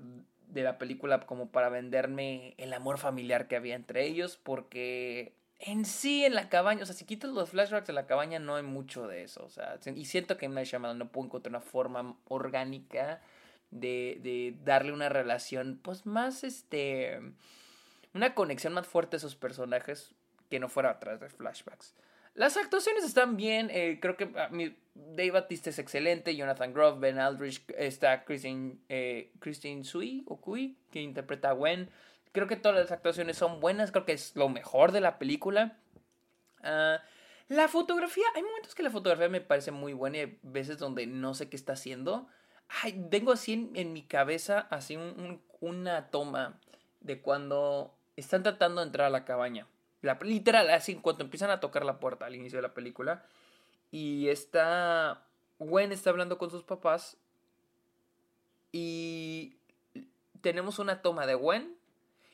de 0.49 0.63
la 0.63 0.79
película 0.79 1.21
como 1.21 1.51
para 1.51 1.69
venderme 1.69 2.55
el 2.59 2.73
amor 2.73 2.99
familiar 2.99 3.49
que 3.49 3.57
había 3.57 3.77
entre 3.77 4.05
ellos, 4.05 4.39
porque 4.43 5.35
en 5.59 5.85
sí 5.85 6.25
en 6.25 6.35
la 6.35 6.49
cabaña, 6.49 6.83
o 6.83 6.87
sea, 6.87 6.95
si 6.95 7.05
quitas 7.05 7.31
los 7.31 7.51
flashbacks 7.51 7.87
de 7.87 7.93
la 7.93 8.07
cabaña 8.07 8.39
no 8.39 8.57
hay 8.57 8.63
mucho 8.63 9.07
de 9.07 9.23
eso, 9.23 9.45
o 9.45 9.51
sea, 9.51 9.79
y 9.95 10.05
siento 10.07 10.37
que 10.37 10.47
M. 10.47 10.55
Night 10.55 10.73
no 10.97 11.13
puedo 11.13 11.27
encontrar 11.27 11.51
una 11.51 11.61
forma 11.61 12.17
orgánica 12.29 13.21
de, 13.71 14.19
de 14.23 14.57
darle 14.65 14.93
una 14.93 15.09
relación, 15.09 15.79
pues 15.83 16.07
más, 16.07 16.45
este, 16.45 17.21
una 18.15 18.35
conexión 18.35 18.73
más 18.73 18.87
fuerte 18.87 19.17
a 19.17 19.19
esos 19.19 19.37
personajes 19.37 20.15
que 20.49 20.59
no 20.59 20.69
fuera 20.69 20.91
a 20.91 20.99
través 20.99 21.21
de 21.21 21.29
flashbacks. 21.29 21.95
Las 22.35 22.57
actuaciones 22.57 23.05
están 23.05 23.37
bien, 23.37 23.71
eh, 23.71 23.99
creo 24.01 24.17
que 24.17 24.31
ah, 24.37 24.51
Dave 24.95 25.31
Batista 25.31 25.71
es 25.71 25.79
excelente, 25.79 26.37
Jonathan 26.37 26.73
Grove, 26.73 27.01
Ben 27.01 27.19
Aldrich, 27.19 27.65
está 27.77 28.25
Christine, 28.25 28.77
eh, 28.89 29.33
Christine 29.41 29.85
Sui 29.85 30.23
o 30.27 30.41
que 30.91 31.01
interpreta 31.01 31.51
a 31.51 31.53
Gwen. 31.53 31.91
Creo 32.33 32.47
que 32.47 32.57
todas 32.57 32.79
las 32.79 32.93
actuaciones 32.93 33.37
son 33.37 33.61
buenas, 33.61 33.91
creo 33.91 34.05
que 34.05 34.13
es 34.13 34.37
lo 34.37 34.49
mejor 34.49 34.93
de 34.93 35.01
la 35.01 35.19
película. 35.19 35.79
Ah, 36.63 37.03
la 37.49 37.67
fotografía, 37.67 38.25
hay 38.35 38.43
momentos 38.43 38.75
que 38.75 38.85
la 38.85 38.91
fotografía 38.91 39.29
me 39.29 39.41
parece 39.41 39.73
muy 39.73 39.93
buena 39.93 40.19
y 40.19 40.21
hay 40.21 40.39
veces 40.43 40.79
donde 40.79 41.07
no 41.07 41.35
sé 41.35 41.49
qué 41.49 41.57
está 41.57 41.73
haciendo 41.73 42.29
ay, 42.83 43.07
tengo 43.11 43.33
así 43.33 43.71
en, 43.75 43.93
mi 43.93 44.03
cabeza, 44.03 44.67
así 44.71 44.99
una 45.61 46.11
toma 46.11 46.59
de 47.01 47.21
cuando 47.21 47.95
están 48.17 48.43
tratando 48.43 48.81
de 48.81 48.87
entrar 48.87 49.07
a 49.09 49.11
la 49.11 49.25
cabaña. 49.25 49.67
La, 50.03 50.19
literal, 50.23 50.71
así 50.71 50.97
cuando 50.97 51.25
empiezan 51.25 51.51
a 51.51 51.61
tocar 51.61 51.85
la 51.85 52.01
puerta 52.01 52.27
al 52.27 52.35
inicio 52.35 52.59
de 52.59 52.63
la 52.63 52.75
película. 52.75 53.25
Y 53.91 54.29
está. 54.29 55.25
Gwen 55.59 55.93
está 55.93 56.11
hablando 56.11 56.39
con 56.39 56.51
sus 56.51 56.63
papás. 56.63 57.17
Y 58.73 59.57
tenemos 60.41 60.79
una 60.79 61.03
toma 61.03 61.27
de 61.27 61.35
Gwen. 61.35 61.77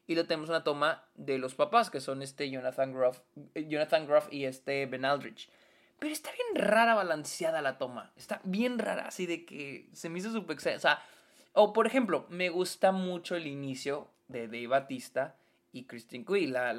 y 0.06 0.14
lo 0.14 0.26
tenemos 0.26 0.48
una 0.48 0.62
toma 0.62 1.04
de 1.14 1.38
los 1.38 1.54
papás, 1.54 1.90
que 1.90 2.00
son 2.00 2.22
este 2.22 2.48
Jonathan 2.48 2.92
Groff, 2.92 3.20
Jonathan 3.54 4.06
Groff 4.06 4.28
y 4.30 4.44
este 4.44 4.86
Ben 4.86 5.04
Aldrich. 5.04 5.48
Pero 5.98 6.12
está 6.12 6.30
bien 6.30 6.66
rara 6.66 6.94
balanceada 6.94 7.62
la 7.62 7.78
toma. 7.78 8.12
Está 8.16 8.40
bien 8.44 8.78
rara, 8.78 9.06
así 9.08 9.26
de 9.26 9.44
que 9.44 9.88
se 9.92 10.08
me 10.08 10.18
hizo 10.18 10.30
súper... 10.30 10.58
O 10.58 10.80
sea, 10.80 11.02
o 11.54 11.72
por 11.72 11.86
ejemplo, 11.86 12.26
me 12.28 12.50
gusta 12.50 12.92
mucho 12.92 13.34
el 13.34 13.46
inicio 13.46 14.08
de 14.28 14.46
Dave 14.46 14.66
Batista 14.66 15.36
y 15.76 15.84
Christine 15.84 16.24
Cui. 16.24 16.46
La, 16.46 16.70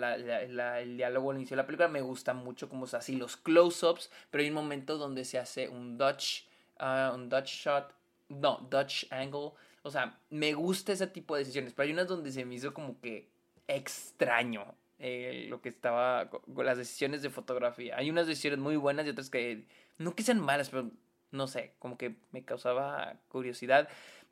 el 0.80 0.98
diálogo 0.98 1.32
al 1.32 1.38
inicio 1.38 1.56
de 1.56 1.62
la 1.62 1.66
película 1.66 1.88
me 1.88 2.02
gusta 2.02 2.34
mucho, 2.34 2.68
como 2.68 2.86
es 2.86 2.94
así, 2.94 3.16
los 3.16 3.38
close-ups, 3.38 4.10
pero 4.32 4.44
hay 4.44 4.50
un 4.50 4.56
momento 4.56 4.98
donde 4.98 5.24
se 5.24 5.38
hace 5.38 5.70
un 5.70 5.98
Dutch, 5.98 6.46
ah, 6.80 7.12
un 7.14 7.30
Dutch 7.30 7.64
shot, 7.64 7.94
no, 8.30 8.68
Dutch 8.70 9.06
angle. 9.12 9.52
O 9.84 9.92
sea, 9.92 10.20
me 10.30 10.54
gusta 10.54 10.92
ese 10.92 11.08
tipo 11.08 11.36
de 11.36 11.42
decisiones, 11.42 11.74
pero 11.74 11.86
hay 11.86 11.94
unas 11.94 12.08
donde 12.08 12.32
se 12.32 12.44
me 12.44 12.56
hizo 12.56 12.74
como 12.74 13.00
que 13.00 13.30
extraño 13.68 14.66
eh, 15.00 15.46
lo 15.50 15.62
que 15.62 15.70
estaba 15.70 16.30
con 16.30 16.66
las 16.66 16.78
decisiones 16.78 17.22
de 17.22 17.30
fotografía. 17.30 17.96
Hay 17.98 18.10
unas 18.10 18.28
decisiones 18.28 18.60
muy 18.60 18.76
buenas 18.76 19.06
y 19.06 19.10
otras 19.10 19.30
que 19.30 19.66
no 19.98 20.16
que 20.16 20.24
sean 20.24 20.40
malas, 20.40 20.70
pero 20.70 20.90
no 21.32 21.48
sé, 21.48 21.74
como 21.80 21.98
que 21.98 22.16
me 22.32 22.44
causaba 22.44 23.16
curiosidad. 23.30 23.88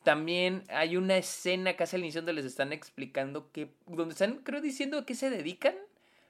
También 0.05 0.65
hay 0.69 0.97
una 0.97 1.17
escena 1.17 1.75
casi 1.75 1.95
al 1.95 2.03
inicio 2.03 2.21
donde 2.21 2.33
les 2.33 2.45
están 2.45 2.71
explicando 2.71 3.51
que, 3.51 3.71
donde 3.87 4.13
están, 4.13 4.35
creo, 4.43 4.61
diciendo 4.61 4.99
a 4.99 5.05
qué 5.07 5.15
se 5.15 5.31
dedican. 5.31 5.73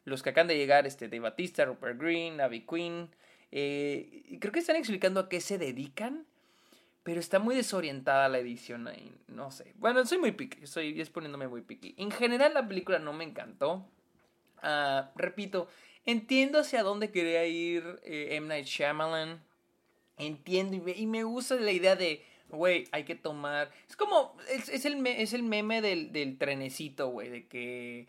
Los 0.05 0.24
que 0.24 0.29
acaban 0.29 0.48
de 0.48 0.55
llegar, 0.55 0.88
este, 0.88 1.10
Dave 1.10 1.20
Batista, 1.20 1.65
Rupert 1.65 2.00
Green, 2.00 2.39
Abby 2.39 2.62
Quinn. 2.62 3.10
Eh, 3.51 4.38
creo 4.39 4.53
que 4.53 4.60
están 4.60 4.77
explicando 4.77 5.20
a 5.20 5.27
qué 5.27 5.41
se 5.41 5.58
dedican. 5.58 6.25
Pero 7.03 7.20
está 7.20 7.38
muy 7.38 7.53
desorientada 7.53 8.29
la 8.29 8.39
edición 8.39 8.88
ahí. 8.88 9.13
No 9.27 9.51
sé. 9.51 9.74
Bueno, 9.75 10.05
soy 10.05 10.20
muy 10.20 10.32
picky. 10.32 10.63
Estoy 10.63 11.01
exponiéndome 11.01 11.50
muy 11.50 11.62
picky. 11.62 11.96
En 11.98 12.12
general, 12.12 12.53
la 12.53 12.65
película 12.65 12.98
no 12.98 13.12
me 13.12 13.25
encantó. 13.25 13.86
Ah, 14.63 15.12
repito, 15.17 15.67
entiendo 16.05 16.60
hacia 16.60 16.82
dónde 16.82 17.12
quería 17.12 17.46
ir 17.46 18.00
eh, 18.05 18.38
M. 18.38 18.48
Night 18.48 18.67
Shyamalan. 18.67 19.44
Entiendo 20.17 20.89
y 20.89 21.05
me 21.07 21.24
gusta 21.24 21.55
la 21.55 21.72
idea 21.72 21.95
de 21.95 22.24
güey, 22.50 22.88
hay 22.91 23.03
que 23.03 23.15
tomar. 23.15 23.72
Es 23.89 23.95
como, 23.95 24.36
es, 24.50 24.86
el, 24.86 25.05
es 25.07 25.34
el 25.34 25.43
meme 25.43 25.81
del, 25.81 26.12
del 26.12 26.38
trenecito, 26.38 27.10
güey, 27.10 27.29
de 27.29 27.48
que 27.48 28.07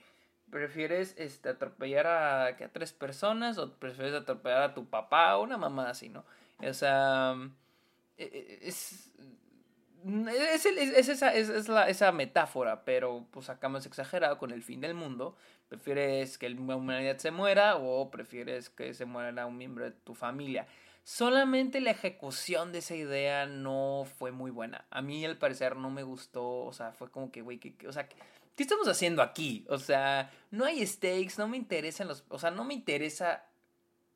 prefieres 0.51 1.15
este, 1.19 1.49
atropellar 1.49 2.07
a, 2.07 2.47
a 2.47 2.69
tres 2.73 2.93
personas 2.93 3.59
o 3.59 3.75
prefieres 3.75 4.15
atropellar 4.15 4.63
a 4.63 4.75
tu 4.75 4.87
papá 4.87 5.37
o 5.37 5.43
una 5.43 5.59
mamá 5.59 5.91
así, 5.91 6.09
¿no? 6.09 6.25
O 6.59 6.73
sea, 6.73 7.35
e, 8.17 8.25
e, 8.25 8.69
es, 8.69 9.13
es, 10.29 10.67
es, 10.67 11.09
esa, 11.09 11.35
es, 11.35 11.69
la, 11.69 11.89
esa 11.89 12.13
metáfora, 12.13 12.85
pero 12.85 13.27
pues 13.31 13.51
acá 13.51 13.69
más 13.69 13.87
exagerado 13.87 14.39
con 14.39 14.51
el 14.53 14.63
fin 14.63 14.81
del 14.81 14.95
mundo. 14.95 15.37
¿Prefieres 15.69 16.39
que 16.39 16.49
la 16.49 16.77
humanidad 16.77 17.19
se 17.19 17.33
muera 17.33 17.77
o 17.77 18.09
prefieres 18.09 18.71
que 18.71 18.95
se 18.95 19.05
muera 19.05 19.47
un 19.47 19.59
miembro 19.59 19.85
de 19.85 19.91
tu 19.91 20.15
familia? 20.15 20.69
Solamente 21.07 21.81
la 21.81 21.93
ejecución 21.93 22.73
de 22.73 22.81
esa 22.81 22.97
idea 22.97 23.47
no 23.47 24.09
fue 24.19 24.33
muy 24.33 24.51
buena. 24.51 24.87
A 24.91 25.03
mí 25.03 25.25
al 25.25 25.39
parecer 25.39 25.77
no 25.77 25.89
me 25.89 26.03
gustó, 26.03 26.65
o 26.65 26.73
sea, 26.73 26.91
fue 26.91 27.13
como 27.13 27.31
que, 27.31 27.43
güey, 27.43 27.61
que, 27.61 27.87
o 27.87 27.93
sea, 27.93 28.09
¿qué 28.09 28.17
estamos 28.57 28.89
haciendo 28.89 29.23
aquí? 29.23 29.65
O 29.69 29.79
sea, 29.79 30.33
no 30.51 30.65
hay 30.65 30.85
stakes, 30.85 31.35
no 31.39 31.47
me 31.47 31.59
interesan 31.59 32.09
los, 32.09 32.25
o 32.29 32.41
sea, 32.41 32.51
no 32.51 32.65
me 32.65 32.75
interesa, 32.75 33.45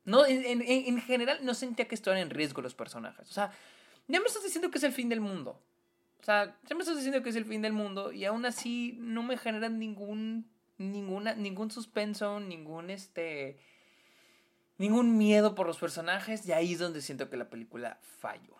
no, 0.03 0.25
en, 0.25 0.43
en, 0.61 0.99
general 0.99 1.39
no 1.43 1.53
sentía 1.53 1.87
que 1.87 1.95
estuvieran 1.95 2.23
en 2.23 2.29
riesgo 2.29 2.61
los 2.61 2.75
personajes. 2.75 3.29
O 3.29 3.33
sea, 3.33 3.53
ya 4.09 4.19
me 4.19 4.25
estás 4.25 4.43
diciendo 4.43 4.69
que 4.69 4.77
es 4.77 4.83
el 4.83 4.91
fin 4.91 5.07
del 5.07 5.21
mundo. 5.21 5.61
O 6.19 6.25
sea, 6.25 6.59
ya 6.67 6.75
me 6.75 6.81
estás 6.81 6.97
diciendo 6.97 7.23
que 7.23 7.29
es 7.29 7.37
el 7.37 7.45
fin 7.45 7.61
del 7.61 7.71
mundo 7.71 8.11
y 8.11 8.25
aún 8.25 8.45
así 8.45 8.97
no 8.99 9.23
me 9.23 9.37
generan 9.37 9.79
ningún, 9.79 10.45
ninguna, 10.77 11.35
ningún 11.35 11.71
suspenso, 11.71 12.41
ningún, 12.41 12.89
este 12.89 13.57
ningún 14.81 15.15
miedo 15.15 15.53
por 15.53 15.67
los 15.67 15.77
personajes 15.77 16.45
y 16.47 16.53
ahí 16.53 16.73
es 16.73 16.79
donde 16.79 17.01
siento 17.01 17.29
que 17.29 17.37
la 17.37 17.49
película 17.49 17.99
falló. 18.01 18.55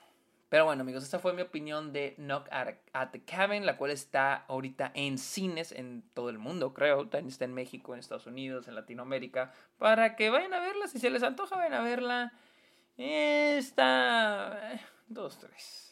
Pero 0.49 0.65
bueno 0.65 0.81
amigos, 0.81 1.03
esta 1.03 1.17
fue 1.17 1.33
mi 1.33 1.41
opinión 1.41 1.93
de 1.93 2.13
Knock 2.17 2.47
at, 2.51 3.09
the 3.11 3.23
Cabin, 3.23 3.65
la 3.65 3.77
cual 3.77 3.89
está 3.89 4.45
ahorita 4.47 4.91
en 4.93 5.17
cines 5.17 5.71
en 5.71 6.03
todo 6.13 6.29
el 6.29 6.37
mundo, 6.37 6.73
creo. 6.73 7.07
También 7.07 7.29
está 7.29 7.45
en 7.45 7.53
México, 7.53 7.93
en 7.93 7.99
Estados 7.99 8.27
Unidos, 8.27 8.67
en 8.67 8.75
Latinoamérica. 8.75 9.53
Para 9.77 10.15
que 10.15 10.29
vayan 10.29 10.53
a 10.53 10.59
verla, 10.59 10.87
si 10.87 10.99
se 10.99 11.09
les 11.09 11.23
antoja, 11.23 11.55
vayan 11.55 11.73
a 11.73 11.81
verla. 11.81 12.33
Está... 12.97 14.73
Eh, 14.73 14.81
dos, 15.07 15.39
tres. 15.39 15.90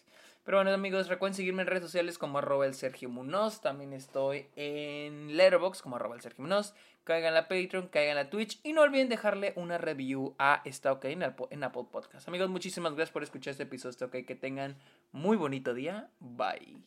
Pero 0.50 0.58
bueno 0.58 0.74
amigos, 0.74 1.10
recuerden 1.10 1.36
seguirme 1.36 1.62
en 1.62 1.68
redes 1.68 1.84
sociales 1.84 2.18
como 2.18 2.40
arroba 2.40 2.66
el 2.66 2.74
Sergio 2.74 3.08
Munoz. 3.08 3.62
También 3.62 3.94
estoy 3.94 4.48
en 4.56 5.38
Letterboxd 5.38 5.84
como 5.84 5.98
arroba 5.98 6.16
el 6.16 6.22
Sergio 6.22 6.42
Munoz. 6.42 6.74
Caigan 7.04 7.36
a 7.36 7.48
Patreon, 7.48 7.88
caigan 7.90 8.18
a 8.18 8.32
Twitch. 8.32 8.60
Y 8.64 8.74
no 8.74 8.82
olviden 8.82 9.10
dejarle 9.10 9.54
una 9.58 9.78
review 9.78 10.34
a 10.40 10.64
Está 10.66 10.92
OK 10.92 11.06
en, 11.06 11.22
en 11.22 11.64
Apple 11.64 11.86
Podcast. 11.92 12.28
Amigos, 12.28 12.50
muchísimas 12.50 12.96
gracias 12.96 13.14
por 13.14 13.22
escuchar 13.22 13.52
este 13.52 13.62
episodio. 13.62 13.92
Está 13.92 14.06
OK. 14.06 14.26
Que 14.26 14.34
tengan 14.34 14.76
muy 15.12 15.38
bonito 15.38 15.76
día. 15.76 16.10
Bye. 16.20 16.82